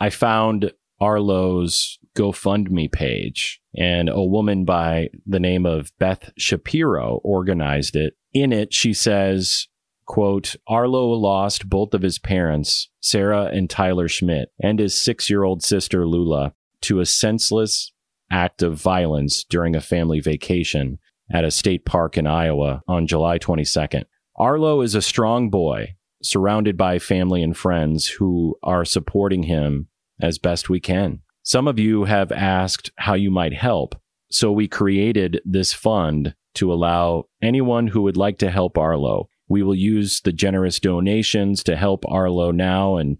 I 0.01 0.11
found 0.11 0.73
Arlo's 1.01 1.99
GoFundMe 2.17 2.91
page, 2.91 3.61
and 3.77 4.09
a 4.09 4.23
woman 4.23 4.65
by 4.65 5.09
the 5.27 5.41
name 5.41 5.67
of 5.67 5.93
Beth 5.99 6.33
Shapiro 6.39 7.21
organized 7.25 7.97
it. 7.97 8.15
In 8.33 8.53
it, 8.53 8.73
she 8.73 8.93
says, 8.93 9.69
quote, 10.07 10.57
Arlo 10.69 11.09
lost 11.09 11.69
both 11.69 11.95
of 11.95 12.03
his 12.03 12.19
parents, 12.19 12.89
Sarah 13.01 13.47
and 13.47 13.69
Tyler 13.69 14.09
Schmidt, 14.09 14.51
and 14.63 14.79
his 14.79 14.97
six 14.97 15.29
year 15.29 15.43
old 15.43 15.63
sister, 15.63 16.07
Lula, 16.07 16.55
to 16.83 17.01
a 17.01 17.07
senseless 17.07 17.93
act 18.31 18.63
of 18.63 18.81
violence 18.81 19.45
during 19.45 19.75
a 19.75 19.81
family 19.81 20.21
vacation 20.21 20.99
at 21.33 21.45
a 21.45 21.51
state 21.51 21.85
park 21.85 22.17
in 22.17 22.27
Iowa 22.27 22.83
on 22.87 23.07
July 23.07 23.39
22nd. 23.39 24.05
Arlo 24.37 24.81
is 24.81 24.95
a 24.95 25.03
strong 25.03 25.51
boy, 25.51 25.97
surrounded 26.25 26.77
by 26.77 26.99
family 26.99 27.43
and 27.43 27.57
friends 27.57 28.09
who 28.09 28.57
are 28.63 28.85
supporting 28.85 29.45
him 29.45 29.89
as 30.21 30.39
best 30.39 30.69
we 30.69 30.81
can. 30.81 31.21
Some 31.43 31.69
of 31.69 31.79
you 31.79 32.05
have 32.05 32.33
asked 32.33 32.91
how 32.97 33.15
you 33.15 33.31
might 33.31 33.53
help, 33.53 33.95
so 34.31 34.51
we 34.51 34.67
created 34.67 35.41
this 35.45 35.73
fund 35.73 36.35
to 36.55 36.73
allow 36.73 37.25
anyone 37.43 37.89
who 37.89 38.03
would 38.03 38.17
like 38.17 38.39
to 38.39 38.51
help 38.51 38.79
Arlo. 38.79 39.29
We 39.49 39.63
will 39.63 39.75
use 39.75 40.21
the 40.23 40.33
generous 40.33 40.81
donations 40.81 41.63
to 41.65 41.77
help 41.77 42.05
Arlo 42.09 42.51
now 42.51 42.97
and 42.97 43.19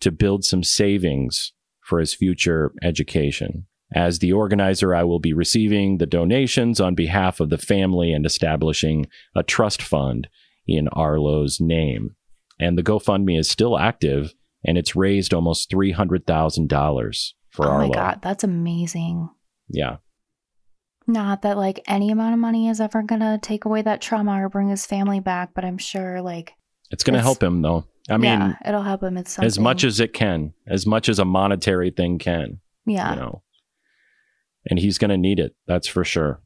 to 0.00 0.12
build 0.12 0.44
some 0.44 0.62
savings 0.62 1.52
for 1.80 2.00
his 2.00 2.12
future 2.12 2.72
education. 2.82 3.66
As 3.94 4.18
the 4.18 4.32
organizer, 4.32 4.94
I 4.94 5.04
will 5.04 5.20
be 5.20 5.32
receiving 5.32 5.98
the 5.98 6.06
donations 6.06 6.80
on 6.80 6.94
behalf 6.94 7.40
of 7.40 7.50
the 7.50 7.58
family 7.58 8.12
and 8.12 8.26
establishing 8.26 9.06
a 9.34 9.42
trust 9.42 9.80
fund 9.80 10.28
in 10.66 10.88
Arlo's 10.88 11.60
name. 11.60 12.16
And 12.58 12.78
the 12.78 12.82
GoFundMe 12.82 13.38
is 13.38 13.48
still 13.50 13.78
active 13.78 14.34
and 14.64 14.78
it's 14.78 14.96
raised 14.96 15.34
almost 15.34 15.70
$300,000 15.70 17.32
for 17.50 17.66
oh 17.66 17.68
Arlo. 17.70 17.88
my 17.88 17.94
god, 17.94 18.20
that's 18.22 18.44
amazing. 18.44 19.28
Yeah. 19.68 19.96
Not 21.06 21.42
that 21.42 21.56
like 21.56 21.80
any 21.86 22.10
amount 22.10 22.34
of 22.34 22.40
money 22.40 22.68
is 22.68 22.80
ever 22.80 23.02
gonna 23.02 23.38
take 23.40 23.64
away 23.64 23.82
that 23.82 24.00
trauma 24.00 24.42
or 24.44 24.48
bring 24.48 24.68
his 24.70 24.86
family 24.86 25.20
back, 25.20 25.50
but 25.54 25.64
I'm 25.64 25.78
sure 25.78 26.20
like 26.22 26.54
It's 26.90 27.02
going 27.04 27.14
to 27.14 27.18
It's- 27.18 27.24
help 27.26 27.42
him, 27.42 27.62
though. 27.62 27.84
I 28.08 28.16
mean, 28.16 28.24
yeah, 28.40 28.54
it'll 28.64 28.82
help 28.82 29.02
him. 29.02 29.16
It's 29.16 29.32
something. 29.32 29.46
as 29.46 29.58
much 29.58 29.82
as 29.82 29.98
it 29.98 30.12
can, 30.12 30.52
as 30.68 30.86
much 30.86 31.08
as 31.08 31.18
a 31.18 31.24
monetary 31.24 31.90
thing 31.90 32.18
can. 32.18 32.60
yeah, 32.86 33.10
you 33.14 33.20
know 33.20 33.42
and 34.68 34.78
he's 34.80 34.98
going 34.98 35.10
to 35.10 35.16
need 35.16 35.38
it 35.38 35.54
that's 35.68 35.86
for 35.86 36.02
sure 36.04 36.40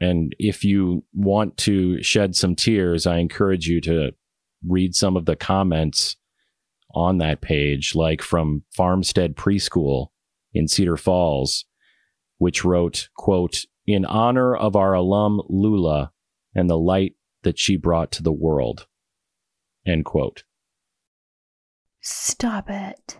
and 0.00 0.34
if 0.40 0.64
you 0.64 1.04
want 1.14 1.56
to 1.56 2.02
shed 2.02 2.34
some 2.34 2.56
tears 2.56 3.06
i 3.06 3.18
encourage 3.18 3.66
you 3.68 3.80
to 3.80 4.10
read 4.66 4.94
some 4.94 5.16
of 5.16 5.26
the 5.26 5.36
comments 5.36 6.16
on 6.94 7.18
that 7.18 7.40
page 7.40 7.94
like 7.94 8.20
from 8.20 8.62
farmstead 8.74 9.36
preschool 9.36 10.08
in 10.52 10.66
cedar 10.66 10.96
falls 10.96 11.64
which 12.38 12.64
wrote 12.64 13.08
quote 13.14 13.64
in 13.86 14.04
honor 14.04 14.56
of 14.56 14.74
our 14.74 14.92
alum 14.92 15.40
lula 15.48 16.10
and 16.54 16.68
the 16.68 16.78
light 16.78 17.14
that 17.42 17.58
she 17.58 17.76
brought 17.76 18.10
to 18.10 18.22
the 18.22 18.32
world 18.32 18.86
end 19.86 20.04
quote 20.04 20.42
stop 22.00 22.70
it. 22.70 23.18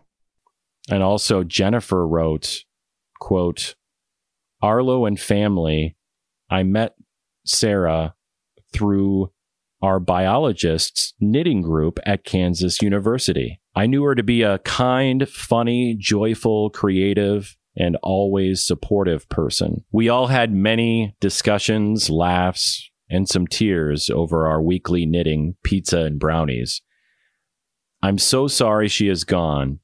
And 0.90 1.02
also 1.02 1.44
Jennifer 1.44 2.06
wrote, 2.06 2.64
quote, 3.20 3.76
Arlo 4.62 5.06
and 5.06 5.18
family, 5.18 5.96
I 6.50 6.62
met 6.62 6.94
Sarah 7.46 8.14
through 8.72 9.32
our 9.82 9.98
biologist's 10.00 11.14
knitting 11.20 11.62
group 11.62 11.98
at 12.04 12.24
Kansas 12.24 12.82
University. 12.82 13.60
I 13.74 13.86
knew 13.86 14.02
her 14.04 14.14
to 14.14 14.22
be 14.22 14.42
a 14.42 14.58
kind, 14.60 15.28
funny, 15.28 15.96
joyful, 15.98 16.70
creative, 16.70 17.56
and 17.76 17.96
always 18.02 18.66
supportive 18.66 19.28
person. 19.28 19.84
We 19.92 20.08
all 20.08 20.26
had 20.26 20.52
many 20.52 21.16
discussions, 21.20 22.10
laughs, 22.10 22.90
and 23.08 23.28
some 23.28 23.46
tears 23.46 24.10
over 24.10 24.46
our 24.46 24.60
weekly 24.60 25.06
knitting, 25.06 25.56
pizza, 25.64 26.00
and 26.00 26.18
brownies. 26.18 26.82
I'm 28.02 28.18
so 28.18 28.48
sorry 28.48 28.88
she 28.88 29.08
is 29.08 29.24
gone. 29.24 29.80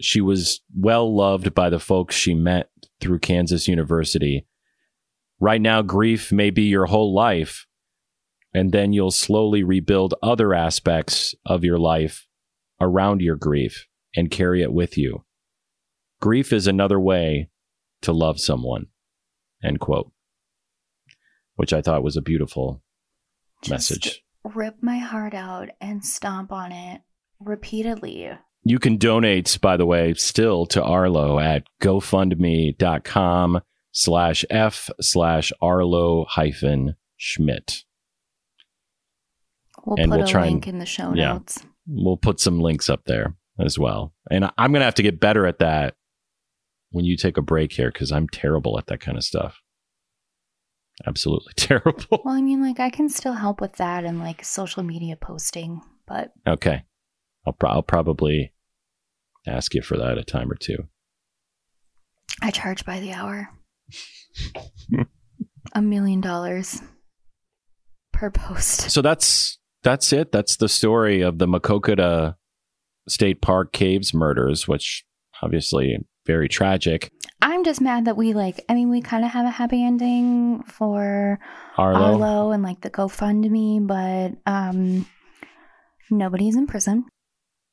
She 0.00 0.20
was 0.20 0.60
well 0.76 1.14
loved 1.14 1.54
by 1.54 1.70
the 1.70 1.78
folks 1.78 2.14
she 2.14 2.34
met 2.34 2.70
through 3.00 3.20
Kansas 3.20 3.68
University. 3.68 4.46
Right 5.38 5.60
now, 5.60 5.82
grief 5.82 6.32
may 6.32 6.50
be 6.50 6.62
your 6.62 6.86
whole 6.86 7.14
life, 7.14 7.66
and 8.54 8.72
then 8.72 8.92
you'll 8.92 9.10
slowly 9.10 9.62
rebuild 9.62 10.14
other 10.22 10.54
aspects 10.54 11.34
of 11.46 11.64
your 11.64 11.78
life 11.78 12.26
around 12.80 13.20
your 13.20 13.36
grief 13.36 13.86
and 14.14 14.30
carry 14.30 14.62
it 14.62 14.72
with 14.72 14.98
you. 14.98 15.24
Grief 16.20 16.52
is 16.52 16.66
another 16.66 17.00
way 17.00 17.50
to 18.02 18.12
love 18.12 18.40
someone. 18.40 18.86
End 19.64 19.80
quote. 19.80 20.12
Which 21.56 21.72
I 21.72 21.82
thought 21.82 22.02
was 22.02 22.16
a 22.16 22.22
beautiful 22.22 22.82
Just 23.62 23.70
message. 23.70 24.24
Rip 24.44 24.76
my 24.82 24.98
heart 24.98 25.34
out 25.34 25.68
and 25.80 26.04
stomp 26.04 26.52
on 26.52 26.72
it 26.72 27.02
repeatedly. 27.40 28.30
You 28.64 28.78
can 28.78 28.96
donate, 28.96 29.58
by 29.60 29.76
the 29.76 29.86
way, 29.86 30.14
still 30.14 30.66
to 30.66 30.82
Arlo 30.82 31.38
at 31.38 31.64
gofundme.com 31.80 33.60
slash 33.92 34.44
F 34.50 34.90
slash 35.00 35.52
Arlo 35.60 36.24
hyphen 36.28 36.96
Schmidt. 37.16 37.84
We'll 39.84 39.96
And 39.98 40.10
put 40.10 40.18
we'll 40.18 40.28
a 40.28 40.30
try 40.30 40.42
and- 40.42 40.52
link 40.52 40.68
in 40.68 40.78
the 40.78 40.86
show 40.86 41.12
yeah. 41.14 41.32
notes. 41.34 41.64
We'll 41.86 42.16
put 42.16 42.38
some 42.40 42.60
links 42.60 42.88
up 42.88 43.04
there 43.06 43.34
as 43.58 43.78
well. 43.78 44.14
And 44.30 44.44
I'm 44.56 44.70
going 44.72 44.80
to 44.80 44.84
have 44.84 44.94
to 44.96 45.02
get 45.02 45.18
better 45.20 45.46
at 45.46 45.58
that 45.58 45.94
when 46.90 47.04
you 47.04 47.16
take 47.16 47.36
a 47.36 47.42
break 47.42 47.72
here 47.72 47.90
because 47.90 48.12
I'm 48.12 48.28
terrible 48.28 48.78
at 48.78 48.86
that 48.86 49.00
kind 49.00 49.16
of 49.18 49.24
stuff. 49.24 49.60
Absolutely 51.06 51.52
terrible. 51.56 52.20
Well, 52.24 52.34
I 52.34 52.40
mean, 52.42 52.62
like 52.62 52.78
I 52.78 52.90
can 52.90 53.08
still 53.08 53.32
help 53.32 53.60
with 53.60 53.74
that 53.76 54.04
and 54.04 54.20
like 54.20 54.44
social 54.44 54.82
media 54.84 55.16
posting, 55.16 55.80
but 56.06 56.32
Okay. 56.46 56.84
I'll, 57.46 57.52
pro- 57.54 57.70
I'll 57.70 57.82
probably 57.82 58.52
ask 59.46 59.74
you 59.74 59.82
for 59.82 59.96
that 59.98 60.18
a 60.18 60.22
time 60.22 60.50
or 60.52 60.54
two. 60.54 60.86
I 62.40 62.50
charge 62.52 62.84
by 62.84 63.00
the 63.00 63.12
hour. 63.12 63.48
a 65.74 65.82
million 65.82 66.20
dollars 66.20 66.80
per 68.12 68.30
post. 68.30 68.90
So 68.90 69.02
that's 69.02 69.58
that's 69.82 70.12
it. 70.12 70.32
That's 70.32 70.56
the 70.56 70.68
story 70.68 71.20
of 71.22 71.38
the 71.38 71.46
Maquoketa 71.46 72.34
State 73.08 73.42
Park 73.42 73.72
Caves 73.72 74.14
murders, 74.14 74.68
which 74.68 75.04
obviously 75.42 75.98
very 76.26 76.48
tragic. 76.48 77.10
I'm 77.40 77.64
just 77.64 77.80
mad 77.80 78.04
that 78.04 78.16
we 78.16 78.32
like. 78.32 78.64
I 78.68 78.74
mean, 78.74 78.90
we 78.90 79.00
kind 79.00 79.24
of 79.24 79.32
have 79.32 79.44
a 79.44 79.50
happy 79.50 79.84
ending 79.84 80.62
for 80.62 81.40
Arlo, 81.76 82.00
Arlo 82.00 82.50
and 82.52 82.62
like 82.62 82.80
the 82.80 82.90
GoFundMe, 82.90 83.84
but 83.84 84.38
um, 84.50 85.06
nobody's 86.10 86.54
in 86.54 86.68
prison. 86.68 87.04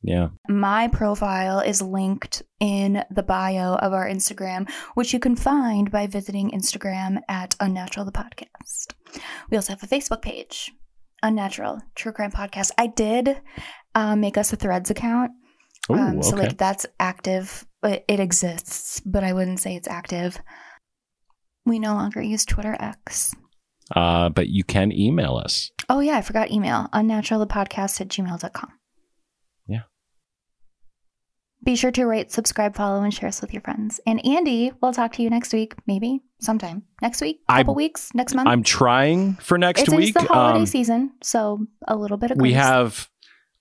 yeah, 0.01 0.29
My 0.47 0.87
profile 0.87 1.59
is 1.59 1.81
linked 1.83 2.41
in 2.59 3.03
the 3.11 3.21
bio 3.21 3.75
of 3.75 3.93
our 3.93 4.07
Instagram, 4.09 4.67
which 4.95 5.13
you 5.13 5.19
can 5.19 5.35
find 5.35 5.91
by 5.91 6.07
visiting 6.07 6.49
Instagram 6.49 7.19
at 7.29 7.55
Unnatural 7.59 8.07
the 8.07 8.11
Podcast. 8.11 8.93
We 9.51 9.57
also 9.57 9.73
have 9.73 9.83
a 9.83 9.87
Facebook 9.87 10.23
page, 10.23 10.71
Unnatural 11.23 11.81
True 11.95 12.11
Crime 12.11 12.31
Podcast. 12.31 12.71
I 12.77 12.87
did 12.87 13.41
uh, 13.95 14.15
make 14.15 14.37
us 14.37 14.53
a 14.53 14.55
Threads 14.55 14.89
account. 14.89 15.31
Ooh, 15.91 15.95
um, 15.95 16.23
so 16.23 16.33
okay. 16.33 16.47
like 16.47 16.57
that's 16.57 16.85
active. 16.99 17.65
It, 17.83 18.05
it 18.07 18.19
exists, 18.19 19.01
but 19.05 19.23
I 19.23 19.33
wouldn't 19.33 19.59
say 19.59 19.75
it's 19.75 19.87
active. 19.87 20.39
We 21.65 21.79
no 21.79 21.93
longer 21.93 22.21
use 22.21 22.45
Twitter 22.45 22.75
X. 22.79 23.33
uh, 23.95 24.29
but 24.29 24.47
you 24.47 24.63
can 24.63 24.91
email 24.91 25.35
us. 25.37 25.71
Oh 25.89 25.99
yeah, 25.99 26.17
I 26.17 26.21
forgot 26.21 26.51
email. 26.51 26.87
Unnaturalthepodcast 26.93 28.01
at 28.01 28.07
gmail.com. 28.09 28.78
Be 31.69 31.75
sure 31.75 31.91
to 31.91 32.05
rate, 32.05 32.31
subscribe, 32.31 32.75
follow, 32.75 33.03
and 33.03 33.13
share 33.13 33.29
us 33.29 33.41
with 33.41 33.53
your 33.53 33.61
friends. 33.61 33.99
And 34.07 34.25
Andy, 34.25 34.71
we'll 34.81 34.91
talk 34.91 35.13
to 35.13 35.21
you 35.21 35.29
next 35.29 35.53
week, 35.53 35.75
maybe 35.85 36.19
sometime 36.41 36.81
next 36.99 37.21
week, 37.21 37.41
I- 37.47 37.59
couple 37.59 37.75
weeks, 37.75 38.09
next 38.15 38.33
month. 38.33 38.47
I'm 38.47 38.63
trying 38.63 39.35
for 39.35 39.55
next 39.55 39.81
it's, 39.81 39.91
week. 39.91 40.15
it's 40.15 40.25
the 40.25 40.33
holiday 40.33 40.61
Um, 40.61 40.65
season, 40.65 41.11
so 41.21 41.67
a 41.87 41.95
little 41.95 42.17
bit 42.17 42.31
of 42.31 42.37
we 42.37 42.53
grace. 42.53 42.63
have, 42.63 43.09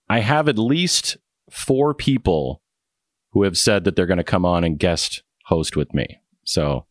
I 0.09 0.21
have 0.21 0.49
at 0.49 0.57
least 0.57 1.17
four 1.51 1.93
people 1.93 2.63
who 3.33 3.43
have 3.43 3.59
said 3.59 3.83
that 3.83 3.95
they're 3.95 4.07
going 4.07 4.17
to 4.17 4.23
come 4.23 4.43
on 4.43 4.63
and 4.63 4.79
guest 4.79 5.21
host 5.45 5.75
with 5.75 5.93
me. 5.93 6.19
So 6.43 6.87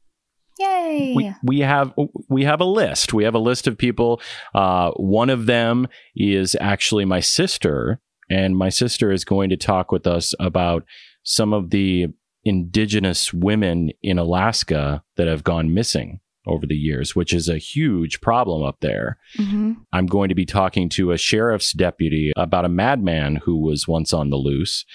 Yay! 0.61 1.15
we, 1.17 1.35
we 1.43 1.61
have 1.63 1.95
we 2.29 2.45
have 2.45 2.61
a 2.61 2.65
list. 2.65 3.13
We 3.13 3.25
have 3.25 3.35
a 3.35 3.41
list 3.41 3.67
of 3.67 3.77
people. 3.77 4.21
Uh, 4.55 4.93
one 4.93 5.31
of 5.31 5.47
them 5.47 5.89
is 6.15 6.55
actually 6.61 7.07
my 7.07 7.19
sister, 7.19 8.01
and 8.31 8.57
my 8.57 8.69
sister 8.69 9.11
is 9.11 9.25
going 9.25 9.51
to 9.51 9.57
talk 9.57 9.91
with 9.91 10.07
us 10.07 10.33
about 10.39 10.85
some 11.29 11.53
of 11.53 11.69
the 11.69 12.07
indigenous 12.43 13.35
women 13.35 13.91
in 14.03 14.19
Alaska 14.19 15.03
that 15.17 15.29
have 15.29 15.45
gone 15.45 15.75
missing 15.75 16.21
over 16.47 16.67
the 16.67 16.75
years, 16.75 17.15
which 17.15 17.35
is 17.35 17.51
a 17.51 17.59
huge 17.59 18.23
problem 18.23 18.63
up 18.63 18.79
there. 18.81 19.19
hmm 19.37 19.75
I'm 19.93 20.07
going 20.07 20.31
to 20.31 20.35
be 20.35 20.47
talking 20.47 20.89
to 20.91 21.13
a 21.13 21.19
sheriff's 21.19 21.73
deputy 21.73 22.33
about 22.37 22.65
a 22.65 22.71
madman 22.71 23.37
who 23.37 23.59
was 23.59 23.87
once 23.87 24.15
on 24.15 24.31
the 24.31 24.37
loose. 24.37 24.87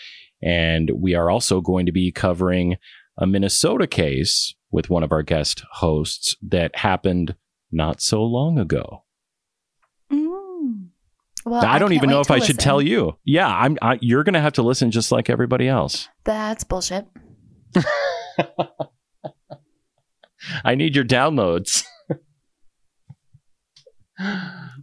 And 0.42 0.90
we 0.96 1.14
are 1.14 1.30
also 1.30 1.62
going 1.62 1.86
to 1.86 1.92
be 1.92 2.12
covering 2.12 2.78
a 3.18 3.28
Minnesota 3.28 3.86
case 3.86 4.56
with 4.72 4.90
one 4.90 5.04
of 5.04 5.12
our 5.12 5.22
guest 5.22 5.64
hosts 5.72 6.36
that 6.42 6.76
happened 6.76 7.36
not 7.72 8.02
so 8.02 8.24
long 8.24 8.58
ago. 8.58 9.03
Well, 11.46 11.64
I 11.66 11.78
don't 11.80 11.90
can't 11.90 11.98
even 11.98 12.10
know 12.10 12.22
if 12.22 12.28
to 12.28 12.34
I 12.34 12.40
should 12.40 12.60
tell 12.60 12.82
you. 12.82 13.18
Yeah, 13.26 13.48
I'm. 13.48 13.78
I, 13.82 13.98
you're 14.02 14.24
going 14.24 14.34
to 14.36 14.42
have 14.42 14.54
to 14.54 14.62
listen 14.62 14.92
just 14.92 15.12
like 15.12 15.30
everybody 15.30 15.68
else. 15.68 16.08
That's 16.24 16.64
bullshit. 16.64 17.06
I 20.64 20.76
need 20.76 20.96
your 20.96 21.06
downloads. 21.06 21.84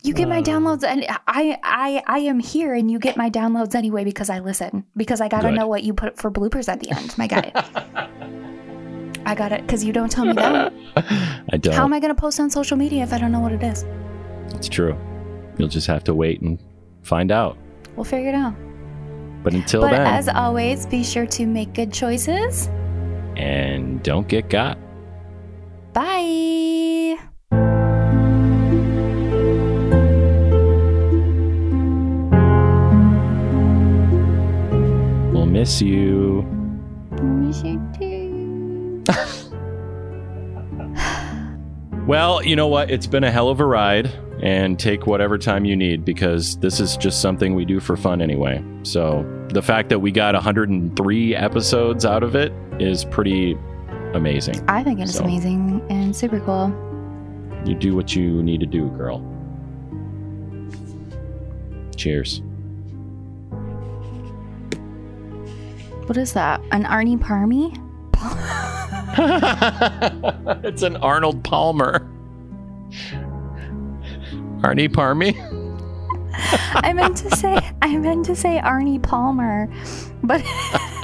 You 0.02 0.12
get 0.14 0.28
my 0.28 0.38
Uh. 0.38 0.42
downloads, 0.42 0.82
and 0.82 1.04
I, 1.28 1.58
I, 1.62 2.02
I 2.06 2.18
am 2.20 2.40
here, 2.40 2.74
and 2.74 2.90
you 2.90 2.98
get 2.98 3.16
my 3.16 3.30
downloads 3.30 3.74
anyway 3.74 4.04
because 4.04 4.28
I 4.30 4.40
listen. 4.40 4.84
Because 4.96 5.20
I 5.20 5.28
gotta 5.28 5.48
Good. 5.50 5.56
know 5.58 5.66
what 5.66 5.82
you 5.82 5.94
put 5.94 6.18
for 6.18 6.30
bloopers 6.30 6.68
at 6.68 6.80
the 6.80 6.90
end, 6.90 7.16
my 7.16 7.26
guy. 7.26 7.52
I 9.26 9.34
got 9.34 9.52
it 9.52 9.60
because 9.62 9.84
you 9.84 9.92
don't 9.92 10.10
tell 10.10 10.24
me 10.24 10.32
that. 10.34 10.72
I 11.52 11.56
don't. 11.58 11.74
How 11.74 11.84
am 11.84 11.92
I 11.92 12.00
gonna 12.00 12.14
post 12.14 12.40
on 12.40 12.50
social 12.50 12.76
media 12.76 13.02
if 13.02 13.12
I 13.12 13.18
don't 13.18 13.30
know 13.32 13.40
what 13.40 13.52
it 13.52 13.62
is? 13.62 13.84
it's 14.54 14.68
true. 14.68 14.98
You'll 15.60 15.68
just 15.68 15.86
have 15.88 16.02
to 16.04 16.14
wait 16.14 16.40
and 16.40 16.58
find 17.02 17.30
out. 17.30 17.58
We'll 17.94 18.04
figure 18.04 18.30
it 18.30 18.34
out. 18.34 18.54
But 19.42 19.52
until 19.52 19.82
but 19.82 19.90
then, 19.90 20.06
as 20.06 20.26
always, 20.26 20.86
be 20.86 21.04
sure 21.04 21.26
to 21.26 21.44
make 21.44 21.74
good 21.74 21.92
choices. 21.92 22.68
and 23.36 24.02
don't 24.02 24.26
get 24.26 24.48
got. 24.48 24.78
Bye. 25.92 27.18
We'll 35.32 35.46
miss 35.46 35.80
you. 35.80 36.42
Miss 37.22 37.62
you 37.62 37.80
too. 37.98 39.04
Well, 42.06 42.42
you 42.44 42.56
know 42.56 42.66
what? 42.66 42.90
It's 42.90 43.06
been 43.06 43.22
a 43.22 43.30
hell 43.30 43.50
of 43.50 43.60
a 43.60 43.64
ride, 43.64 44.10
and 44.42 44.78
take 44.78 45.06
whatever 45.06 45.36
time 45.38 45.64
you 45.64 45.76
need 45.76 46.04
because 46.04 46.56
this 46.58 46.80
is 46.80 46.96
just 46.96 47.20
something 47.20 47.54
we 47.54 47.64
do 47.64 47.80
for 47.80 47.96
fun 47.96 48.22
anyway. 48.22 48.62
So 48.82 49.24
the 49.50 49.62
fact 49.62 49.88
that 49.90 49.98
we 49.98 50.10
got 50.10 50.34
103 50.34 51.36
episodes 51.36 52.04
out 52.06 52.22
of 52.22 52.34
it 52.34 52.52
is 52.78 53.04
pretty 53.04 53.56
amazing. 54.14 54.62
I 54.68 54.82
think 54.82 55.00
it's 55.00 55.16
So- 55.16 55.24
amazing 55.24 55.82
and 55.90 56.14
super 56.14 56.40
cool. 56.40 56.72
You 57.66 57.74
do 57.74 57.94
what 57.94 58.16
you 58.16 58.42
need 58.42 58.60
to 58.60 58.66
do, 58.66 58.88
girl. 58.90 59.22
Cheers. 61.96 62.40
What 66.06 66.16
is 66.16 66.32
that? 66.32 66.60
An 66.72 66.84
Arnie 66.84 67.18
Parmy? 67.18 67.76
it's 70.64 70.82
an 70.82 70.96
Arnold 70.96 71.44
Palmer. 71.44 72.09
Arnie 74.62 74.88
Parmy? 74.88 75.34
I 76.74 76.92
meant 76.92 77.16
to 77.18 77.30
say 77.36 77.70
I 77.82 77.96
meant 77.96 78.24
to 78.26 78.36
say 78.36 78.60
Arnie 78.62 79.02
Palmer, 79.02 79.72
but 80.22 80.42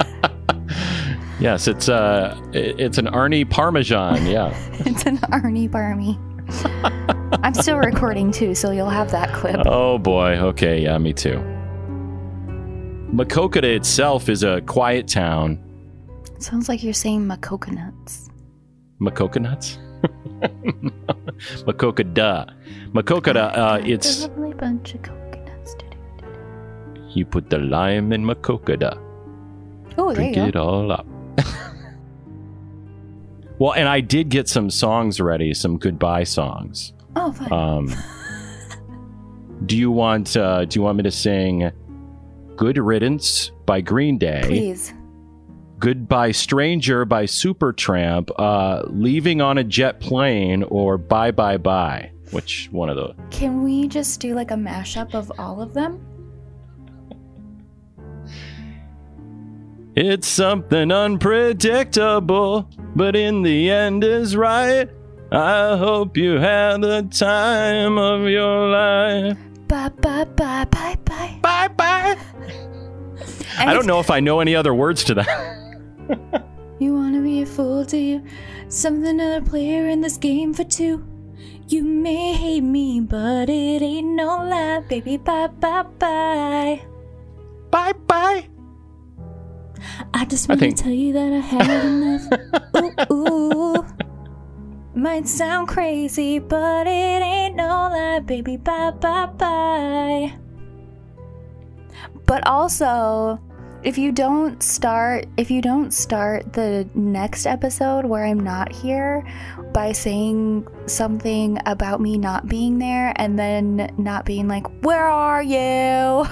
Yes, 1.39 1.67
it's 1.67 1.87
uh 1.87 2.39
it's 2.53 2.97
an 2.97 3.05
Arnie 3.07 3.47
Parmesan, 3.47 4.25
yeah. 4.25 4.55
it's 4.79 5.05
an 5.05 5.17
Arnie 5.17 5.69
Parmy. 5.69 6.17
I'm 7.43 7.53
still 7.53 7.77
recording 7.77 8.31
too, 8.31 8.55
so 8.55 8.71
you'll 8.71 8.89
have 8.89 9.11
that 9.11 9.33
clip. 9.33 9.61
Oh 9.65 9.97
boy. 9.97 10.37
Okay, 10.37 10.81
yeah, 10.81 10.97
me 10.97 11.13
too. 11.13 11.37
Maquoketa 13.13 13.75
itself 13.75 14.29
is 14.29 14.43
a 14.43 14.61
quiet 14.61 15.07
town. 15.07 15.63
Sounds 16.39 16.67
like 16.69 16.83
you're 16.83 16.93
saying 16.93 17.27
my 17.27 17.37
coconuts. 17.37 18.29
Makokonuts? 20.41 21.63
Maquoketa. 21.65 22.53
Maquoketa, 22.93 23.57
uh, 23.57 23.81
it's 23.83 24.23
Lovely 24.23 24.53
bunch 24.53 24.93
of 24.95 25.01
coconuts. 25.03 25.75
you 27.09 27.25
put 27.25 27.49
the 27.49 27.57
lime 27.57 28.11
in 28.13 28.23
Maquoketa. 28.23 28.97
Oh, 29.97 30.13
there 30.13 30.25
you 30.27 30.33
Drink 30.33 30.35
go. 30.35 30.45
it 30.45 30.55
all 30.55 30.91
up. 30.91 31.05
well, 33.59 33.73
and 33.73 33.87
I 33.89 33.99
did 34.01 34.29
get 34.29 34.47
some 34.47 34.69
songs 34.69 35.19
ready, 35.19 35.53
some 35.53 35.77
goodbye 35.77 36.23
songs. 36.23 36.93
Oh, 37.15 37.31
fine. 37.31 37.51
Um, 37.51 37.93
do 39.65 39.75
you 39.75 39.89
want 39.91 40.37
uh, 40.37 40.65
Do 40.65 40.77
you 40.79 40.83
want 40.83 40.97
me 40.97 41.03
to 41.03 41.11
sing 41.11 41.71
"Good 42.55 42.77
Riddance" 42.77 43.51
by 43.65 43.81
Green 43.81 44.17
Day, 44.19 44.41
Please. 44.45 44.93
"Goodbye 45.79 46.31
Stranger" 46.31 47.05
by 47.05 47.25
Supertramp, 47.25 48.29
uh, 48.37 48.83
"Leaving 48.87 49.41
on 49.41 49.57
a 49.57 49.63
Jet 49.63 49.99
Plane," 49.99 50.63
or 50.63 50.97
"Bye 50.97 51.31
Bye 51.31 51.57
Bye"? 51.57 52.11
Which 52.31 52.67
one 52.71 52.89
of 52.89 52.95
those? 52.95 53.15
Can 53.31 53.63
we 53.63 53.87
just 53.87 54.19
do 54.19 54.35
like 54.35 54.51
a 54.51 54.55
mashup 54.55 55.13
of 55.13 55.31
all 55.39 55.61
of 55.61 55.73
them? 55.73 55.99
It's 59.95 60.27
something 60.27 60.91
unpredictable, 60.91 62.69
but 62.95 63.15
in 63.15 63.41
the 63.41 63.71
end 63.71 64.03
is 64.03 64.35
right. 64.35 64.87
I 65.31 65.75
hope 65.75 66.15
you 66.15 66.37
had 66.37 66.81
the 66.81 67.01
time 67.11 67.97
of 67.97 68.29
your 68.29 68.67
life. 68.69 69.37
Bye 69.67 69.89
bye 69.89 70.25
bye 70.25 70.65
bye 70.65 70.97
bye. 71.03 71.39
Bye 71.41 71.67
bye. 71.69 72.17
I 73.57 73.73
don't 73.73 73.87
know 73.87 73.99
if 73.99 74.11
I 74.11 74.19
know 74.19 74.39
any 74.39 74.55
other 74.55 74.73
words 74.73 75.03
to 75.05 75.15
that. 75.15 75.56
You 76.79 76.93
wanna 76.93 77.21
be 77.21 77.41
a 77.41 77.45
fool, 77.45 77.83
do 77.85 77.97
you? 77.97 78.23
Something 78.69 79.19
other 79.19 79.41
player 79.41 79.87
in 79.87 80.01
this 80.01 80.17
game 80.17 80.53
for 80.53 80.63
two. 80.63 81.03
You 81.67 81.83
may 81.83 82.33
hate 82.33 82.61
me, 82.61 82.99
but 83.01 83.49
it 83.49 83.81
ain't 83.81 84.09
no 84.15 84.27
lie, 84.45 84.81
baby. 84.87 85.17
Bye 85.17 85.47
bye 85.47 85.83
bye. 85.97 86.81
bye 87.71 87.93
bye. 88.05 88.47
I 90.13 90.25
just 90.25 90.47
I 90.49 90.53
want 90.53 90.59
to 90.61 90.65
think- 90.67 90.77
tell 90.77 90.91
you 90.91 91.13
that 91.13 91.33
I 91.33 91.39
had 91.39 91.85
enough. 91.85 93.11
ooh, 93.11 93.13
ooh. 93.13 93.85
Might 94.95 95.27
sound 95.27 95.67
crazy, 95.67 96.39
but 96.39 96.87
it 96.87 97.21
ain't 97.21 97.55
no 97.55 97.89
lie, 97.91 98.19
baby. 98.19 98.57
Bye 98.57 98.91
bye 98.91 99.25
bye. 99.25 100.33
But 102.25 102.45
also, 102.47 103.39
if 103.87 103.97
you 103.97 104.11
don't 104.11 104.61
start, 104.61 105.25
if 105.37 105.49
you 105.49 105.61
don't 105.61 105.93
start 105.93 106.51
the 106.51 106.85
next 106.93 107.45
episode 107.45 108.03
where 108.03 108.25
I'm 108.25 108.41
not 108.41 108.73
here 108.73 109.25
by 109.71 109.93
saying 109.93 110.67
something 110.87 111.57
about 111.65 112.01
me 112.01 112.17
not 112.17 112.49
being 112.49 112.79
there 112.79 113.13
and 113.15 113.39
then 113.39 113.89
not 113.97 114.25
being 114.25 114.49
like, 114.49 114.67
"Where 114.83 115.07
are 115.07 115.41
you?" 115.41 115.55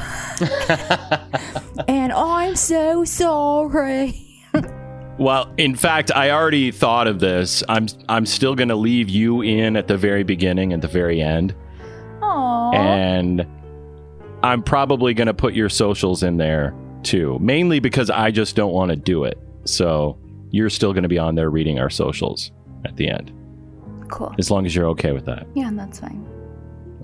and 1.88 2.12
oh, 2.12 2.34
I'm 2.34 2.58
so 2.58 3.06
sorry. 3.06 4.22
Well, 5.18 5.50
in 5.56 5.76
fact, 5.78 6.12
I 6.14 6.32
already 6.32 6.72
thought 6.72 7.08
of 7.08 7.22
this. 7.22 7.64
I'm 7.70 7.88
I'm 8.10 8.26
still 8.26 8.56
going 8.56 8.68
to 8.68 8.76
leave 8.76 9.08
you 9.08 9.42
in 9.44 9.78
at 9.78 9.88
the 9.88 9.96
very 9.96 10.24
beginning 10.24 10.74
and 10.74 10.82
the 10.82 10.90
very 10.90 11.22
end. 11.22 11.56
Aww. 12.20 12.76
and 12.76 13.48
I'm 14.44 14.62
probably 14.62 15.14
going 15.14 15.28
to 15.28 15.34
put 15.34 15.54
your 15.54 15.70
socials 15.70 16.22
in 16.22 16.36
there 16.36 16.76
too, 17.06 17.38
mainly 17.40 17.80
because 17.80 18.10
I 18.10 18.32
just 18.32 18.56
don't 18.56 18.74
want 18.74 18.90
to 18.90 18.96
do 18.96 19.24
it. 19.24 19.40
So 19.66 20.18
you're 20.52 20.70
still 20.70 20.94
going 20.94 21.04
to 21.04 21.10
be 21.10 21.18
on 21.18 21.36
there 21.36 21.50
reading 21.50 21.80
our 21.80 21.90
socials 21.90 22.52
at 22.86 22.96
the 22.98 23.10
end, 23.10 23.32
cool. 24.10 24.34
as 24.38 24.52
long 24.52 24.66
as 24.66 24.76
you're 24.76 24.88
okay 24.90 25.12
with 25.12 25.26
that. 25.26 25.48
Yeah, 25.56 25.70
that's 25.74 26.00
fine. 26.00 26.28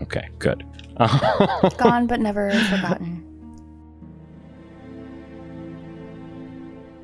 Okay, 0.01 0.29
good. 0.39 0.65
Gone 1.77 2.07
but 2.07 2.19
never 2.19 2.51
forgotten. 2.69 3.27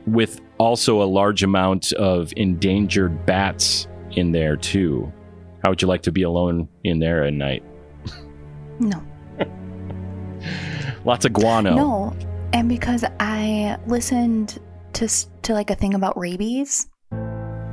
with 0.08 0.40
also 0.58 1.02
a 1.02 1.06
large 1.06 1.44
amount 1.44 1.92
of 1.94 2.34
endangered 2.38 3.26
bats 3.26 3.88
in 4.12 4.32
there 4.32 4.56
too. 4.56 5.12
How 5.64 5.70
would 5.70 5.82
you 5.82 5.88
like 5.88 6.02
to 6.04 6.12
be 6.12 6.24
alone 6.24 6.68
in 6.84 7.00
there 7.00 7.26
at 7.26 7.34
night? 7.34 7.64
No. 8.80 9.04
Lots 11.06 11.26
of 11.26 11.34
guano. 11.34 11.76
No. 11.76 12.16
And 12.54 12.70
because 12.70 13.04
I 13.20 13.78
listened 13.88 14.60
to 14.94 15.08
to 15.44 15.54
like 15.54 15.70
a 15.70 15.76
thing 15.76 15.94
about 15.94 16.18
rabies 16.18 16.88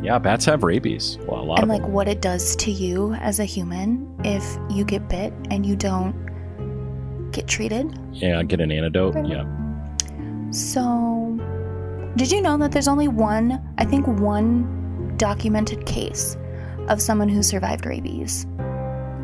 Yeah, 0.02 0.18
bats 0.18 0.44
have 0.44 0.62
rabies. 0.62 1.18
Well, 1.26 1.40
a 1.40 1.42
lot 1.42 1.60
and 1.60 1.64
of 1.64 1.68
like 1.70 1.88
what 1.88 2.08
it 2.08 2.20
does 2.20 2.54
to 2.56 2.70
you 2.70 3.14
as 3.14 3.40
a 3.40 3.44
human 3.44 4.14
if 4.24 4.44
you 4.70 4.84
get 4.84 5.08
bit 5.08 5.32
and 5.50 5.64
you 5.64 5.76
don't 5.76 6.14
get 7.30 7.46
treated. 7.48 7.98
Yeah, 8.12 8.42
get 8.42 8.60
an 8.60 8.70
antidote. 8.70 9.26
Yeah. 9.26 9.44
So, 10.50 11.36
did 12.16 12.30
you 12.30 12.40
know 12.40 12.56
that 12.58 12.72
there's 12.72 12.86
only 12.88 13.08
one, 13.08 13.60
I 13.78 13.84
think 13.84 14.06
one 14.06 15.14
documented 15.16 15.84
case 15.86 16.36
of 16.88 17.00
someone 17.02 17.28
who 17.28 17.42
survived 17.42 17.86
rabies? 17.86 18.46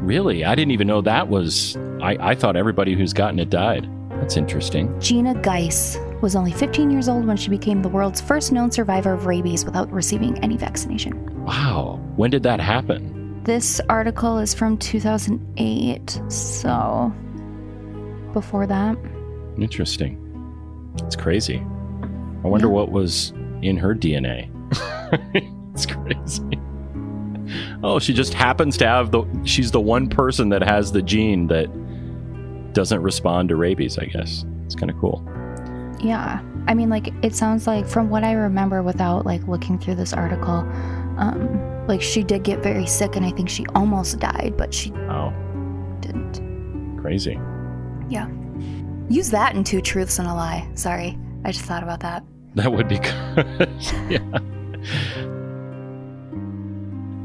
Really? 0.03 0.45
I 0.45 0.55
didn't 0.55 0.73
even 0.73 0.87
know 0.87 1.03
that 1.03 1.29
was. 1.29 1.77
I, 2.03 2.17
I 2.21 2.35
thought 2.35 2.57
everybody 2.57 2.95
who's 2.95 3.13
gotten 3.13 3.39
it 3.39 3.51
died. 3.51 3.89
That's 4.21 4.37
interesting. 4.37 4.99
Jeanna 5.01 5.35
Giese 5.43 5.99
was 6.21 6.37
only 6.37 6.53
15 6.53 6.91
years 6.91 7.09
old 7.09 7.25
when 7.27 7.37
she 7.37 7.49
became 7.49 7.83
the 7.83 7.89
world's 7.89 8.21
first 8.21 8.53
known 8.53 8.71
survivor 8.71 9.13
of 9.15 9.27
rabies 9.27 9.65
without 9.65 9.91
receiving 9.91 10.39
any 10.45 10.57
vaccination. 10.57 11.45
Wow. 11.45 11.99
When 12.17 12.31
did 12.31 12.43
that 12.43 12.61
happen? 12.61 13.43
This 13.45 13.81
article 13.89 14.39
is 14.39 14.53
from 14.53 14.77
2008, 14.77 16.21
so 16.29 17.13
before 18.35 18.67
that. 18.67 18.97
Interesting. 19.59 20.19
It's 20.99 21.17
crazy. 21.17 21.57
I 22.45 22.49
wonder 22.49 22.67
Yeah. 22.67 22.73
what 22.75 22.91
was 22.93 23.33
in 23.63 23.77
her 23.79 23.95
DNA. 23.95 24.49
it's 25.75 25.87
crazy. 25.87 26.61
Oh, 27.83 27.99
she 27.99 28.13
just 28.13 28.35
happens 28.35 28.77
to 28.77 28.87
have 28.87 29.11
the. 29.11 29.25
She's 29.45 29.71
the 29.71 29.81
one 29.81 30.09
person 30.09 30.51
that 30.51 30.63
has 30.63 30.93
the 30.93 31.03
gene 31.03 31.47
that 31.49 31.69
doesn't 32.73 33.03
respond 33.03 33.49
to 33.51 33.57
rabies, 33.57 33.99
I 33.99 34.07
guess. 34.07 34.45
It's 34.65 34.75
kind 34.75 34.91
of 34.91 34.99
cool. 34.99 35.23
Yeah. 36.01 36.41
I 36.69 36.75
mean, 36.75 36.89
like, 36.89 37.13
it 37.25 37.35
sounds 37.35 37.67
like, 37.67 37.87
from 37.87 38.11
what 38.11 38.23
I 38.25 38.33
remember 38.33 38.83
without, 38.83 39.27
like, 39.27 39.47
looking 39.49 39.79
through 39.79 39.97
this 39.97 40.13
article, 40.13 40.61
um, 41.19 41.87
like, 41.89 42.01
she 42.03 42.23
did 42.23 42.43
get 42.45 42.63
very 42.63 42.87
sick 42.87 43.17
and 43.17 43.25
I 43.27 43.31
think 43.31 43.49
she 43.49 43.67
almost 43.75 44.19
died, 44.19 44.55
but 44.57 44.73
she 44.73 44.91
Wow. 44.93 45.33
didn't. 46.01 46.99
Crazy. 47.01 47.39
Yeah. 48.09 48.29
Use 49.09 49.31
that 49.31 49.55
in 49.57 49.65
Two 49.65 49.81
Truths 49.81 50.19
and 50.19 50.29
a 50.29 50.35
Lie. 50.35 50.69
Sorry. 50.75 51.19
I 51.45 51.51
just 51.53 51.65
thought 51.65 51.83
about 51.83 52.01
that. 52.01 52.23
That 52.55 52.73
would 52.73 52.89
be 52.89 52.99
good. 52.99 53.69
yeah. 54.09 54.39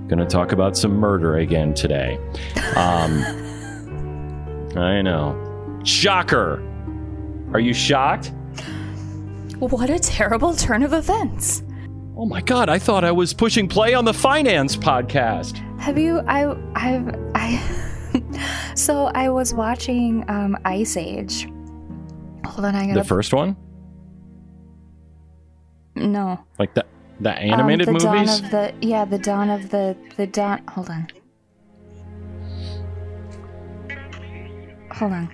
Gonna 0.07 0.25
talk 0.27 0.51
about 0.51 0.77
some 0.77 0.91
murder 0.97 1.37
again 1.37 1.73
today. 1.73 2.19
Um, 2.75 3.23
I 4.75 5.01
know. 5.01 5.81
Shocker! 5.83 6.61
Are 7.53 7.59
you 7.59 7.73
shocked? 7.73 8.31
What 9.59 9.89
a 9.89 9.99
terrible 9.99 10.53
turn 10.53 10.83
of 10.83 10.93
events. 10.93 11.63
Oh 12.17 12.25
my 12.25 12.41
god, 12.41 12.69
I 12.69 12.79
thought 12.79 13.03
I 13.03 13.11
was 13.11 13.33
pushing 13.33 13.67
play 13.67 13.93
on 13.93 14.05
the 14.05 14.13
finance 14.13 14.75
podcast. 14.75 15.57
Have 15.79 15.97
you? 15.97 16.19
I 16.27 16.55
I've 16.75 17.15
I. 17.35 18.73
so 18.75 19.05
I 19.15 19.29
was 19.29 19.53
watching 19.53 20.23
um, 20.29 20.57
Ice 20.65 20.97
Age. 20.97 21.47
Hold 22.45 22.65
on, 22.65 22.75
I 22.75 22.87
gotta. 22.87 22.99
The 22.99 23.05
first 23.05 23.33
one? 23.33 23.55
No. 25.95 26.39
Like 26.59 26.73
the 26.73 26.85
the 27.19 27.31
animated 27.31 27.87
um, 27.87 27.97
the 27.97 28.09
movies? 28.09 28.41
Dawn 28.41 28.45
of 28.45 28.51
the 28.51 28.73
yeah, 28.81 29.05
the 29.05 29.19
dawn 29.19 29.49
of 29.49 29.69
the 29.69 29.97
the 30.17 30.27
dawn. 30.27 30.61
Hold 30.69 30.89
on. 30.89 31.07
Hold 34.95 35.11
on. 35.13 35.29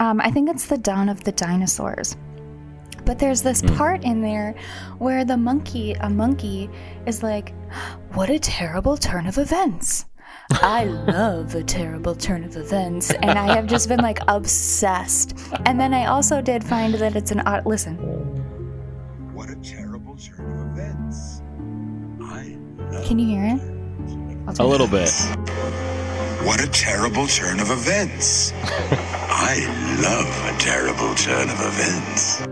Um, 0.00 0.20
I 0.20 0.30
think 0.30 0.48
it's 0.50 0.66
the 0.66 0.78
dawn 0.78 1.08
of 1.08 1.24
the 1.24 1.32
dinosaurs. 1.32 2.16
But 3.04 3.18
there's 3.18 3.42
this 3.42 3.60
Hmm. 3.62 3.74
part 3.76 4.04
in 4.04 4.20
there 4.22 4.54
where 4.98 5.24
the 5.24 5.36
monkey, 5.36 5.94
a 5.94 6.10
monkey, 6.10 6.68
is 7.06 7.22
like, 7.22 7.54
"What 8.12 8.28
a 8.28 8.38
terrible 8.38 8.96
turn 8.96 9.26
of 9.26 9.38
events." 9.38 10.04
I 10.50 10.84
love 11.08 11.54
a 11.54 11.62
terrible 11.62 12.14
turn 12.14 12.44
of 12.44 12.56
events, 12.56 13.10
and 13.10 13.38
I 13.38 13.54
have 13.54 13.66
just 13.66 13.88
been 13.88 14.00
like 14.00 14.20
obsessed. 14.28 15.38
And 15.66 15.80
then 15.80 15.94
I 15.94 16.06
also 16.06 16.40
did 16.40 16.62
find 16.64 16.94
that 16.94 17.16
it's 17.16 17.30
an 17.30 17.40
odd. 17.40 17.66
Listen, 17.66 17.96
What 19.32 19.48
a 19.50 19.56
terrible 19.56 20.16
turn 20.16 20.50
of 20.52 20.78
events. 20.78 21.42
I 22.20 22.56
love 22.92 23.04
can 23.06 23.18
you 23.18 23.26
hear 23.26 23.44
it? 23.56 24.58
A 24.60 24.66
little 24.66 24.88
bit. 24.88 25.12
What 26.48 26.64
a 26.64 26.70
terrible 26.70 27.26
turn 27.26 27.60
of 27.60 27.70
events. 27.70 28.54
I 28.64 29.66
love 30.00 30.56
a 30.56 30.58
terrible 30.58 31.14
turn 31.14 31.50
of 31.50 31.60
events. 31.60 32.42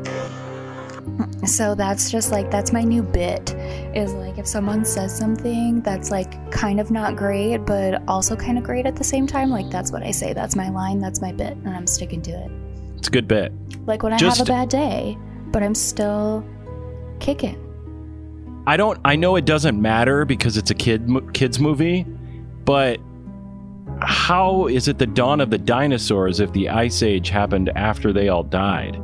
So 1.51 1.74
that's 1.74 2.11
just 2.11 2.30
like 2.30 2.51
that's 2.51 2.74
my 2.74 2.82
new 2.82 3.03
bit 3.03 3.55
is 3.94 4.12
like 4.12 4.36
if 4.36 4.47
someone 4.47 4.84
says 4.84 5.16
something 5.16 5.80
that's 5.80 6.11
like 6.11 6.53
kind 6.53 6.78
of 6.78 6.90
not 6.90 7.16
great 7.16 7.64
but 7.64 8.03
also 8.07 8.36
kind 8.36 8.59
of 8.59 8.64
great 8.64 8.84
at 8.84 8.97
the 8.97 9.03
same 9.03 9.26
time 9.26 9.49
like 9.49 9.70
that's 9.70 9.90
what 9.90 10.03
I 10.03 10.11
say 10.11 10.34
that's 10.34 10.57
my 10.57 10.68
line 10.68 11.01
that's 11.01 11.22
my 11.22 11.32
bit 11.32 11.57
and 11.57 11.70
I'm 11.70 11.86
sticking 11.86 12.20
to 12.20 12.32
it. 12.32 12.51
It's 12.99 13.09
a 13.09 13.11
good 13.11 13.26
bit. 13.26 13.51
Like 13.86 14.03
when 14.03 14.12
I 14.12 14.18
Just- 14.18 14.36
have 14.36 14.47
a 14.47 14.51
bad 14.53 14.68
day 14.68 15.16
but 15.53 15.62
I'm 15.62 15.74
still 15.74 16.44
kicking. 17.18 17.62
I 18.66 18.76
don't. 18.76 19.01
I 19.07 19.16
know 19.16 19.36
it 19.36 19.47
doesn't 19.47 19.80
matter 19.80 20.26
because 20.26 20.59
it's 20.59 20.70
a 20.70 20.74
kid 20.74 21.09
kids 21.32 21.59
movie, 21.59 22.03
but 22.66 23.01
how 24.07 24.66
is 24.68 24.86
it 24.86 24.98
the 24.98 25.07
dawn 25.07 25.40
of 25.40 25.50
the 25.50 25.59
dinosaurs 25.59 26.38
if 26.38 26.52
the 26.52 26.68
ice 26.68 27.02
age 27.02 27.28
happened 27.28 27.70
after 27.70 28.12
they 28.12 28.28
all 28.28 28.44
died? 28.44 28.96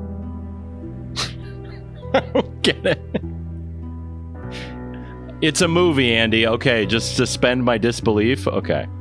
I 2.14 2.20
don't 2.20 2.62
get 2.62 2.86
it. 2.86 3.00
It's 5.40 5.60
a 5.60 5.66
movie, 5.66 6.14
Andy. 6.14 6.46
Okay, 6.46 6.86
just 6.86 7.16
suspend 7.16 7.64
my 7.64 7.78
disbelief. 7.78 8.46
Okay. 8.46 8.86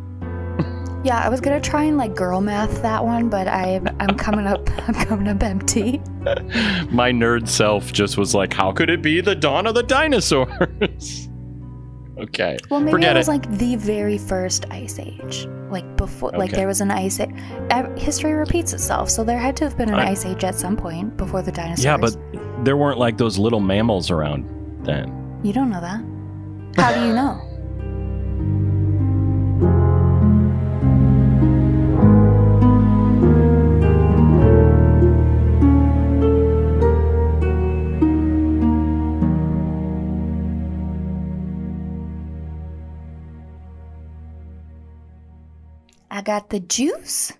Yeah, 1.03 1.17
I 1.17 1.29
was 1.29 1.41
gonna 1.41 1.59
try 1.59 1.85
and 1.85 1.97
like 1.97 2.15
girl 2.15 2.41
math 2.41 2.83
that 2.83 3.03
one, 3.03 3.27
but 3.27 3.47
I'm 3.47 3.87
I'm 3.99 4.15
coming 4.15 4.45
up 4.45 4.69
I'm 4.87 4.93
coming 4.93 5.27
up 5.29 5.41
empty. 5.41 5.97
My 6.91 7.11
nerd 7.11 7.47
self 7.47 7.91
just 7.91 8.19
was 8.19 8.35
like, 8.35 8.53
how 8.53 8.71
could 8.71 8.91
it 8.91 9.01
be 9.01 9.19
the 9.19 9.33
dawn 9.33 9.65
of 9.65 9.73
the 9.73 9.81
dinosaurs? 9.81 11.27
Okay. 12.19 12.57
Well, 12.69 12.79
maybe 12.79 12.91
Forget 12.91 13.15
it 13.15 13.19
was 13.19 13.27
it. 13.27 13.31
like 13.31 13.51
the 13.57 13.75
very 13.75 14.17
first 14.17 14.65
ice 14.71 14.99
age, 14.99 15.47
like 15.69 15.95
before, 15.97 16.31
like 16.31 16.51
there 16.51 16.67
was 16.67 16.81
an 16.81 16.91
ice 16.91 17.19
age. 17.19 17.31
History 17.97 18.33
repeats 18.33 18.73
itself, 18.73 19.09
so 19.09 19.23
there 19.23 19.37
had 19.39 19.55
to 19.57 19.63
have 19.63 19.77
been 19.77 19.89
an 19.89 19.95
I- 19.95 20.11
ice 20.11 20.25
age 20.25 20.43
at 20.43 20.55
some 20.55 20.75
point 20.77 21.17
before 21.17 21.41
the 21.41 21.51
dinosaurs. 21.51 21.83
yeah, 21.85 21.97
but 21.97 22.15
there 22.65 22.77
weren't 22.77 22.97
like 22.99 23.17
those 23.17 23.37
little 23.37 23.59
mammals 23.59 24.11
around 24.11 24.45
then. 24.85 25.39
you 25.43 25.53
don't 25.53 25.69
know 25.69 25.81
that. 25.81 26.03
How 26.75 26.93
do 26.93 27.05
you 27.05 27.13
know? 27.13 27.41
I 46.21 46.23
got 46.23 46.51
the 46.51 46.59
juice. 46.59 47.33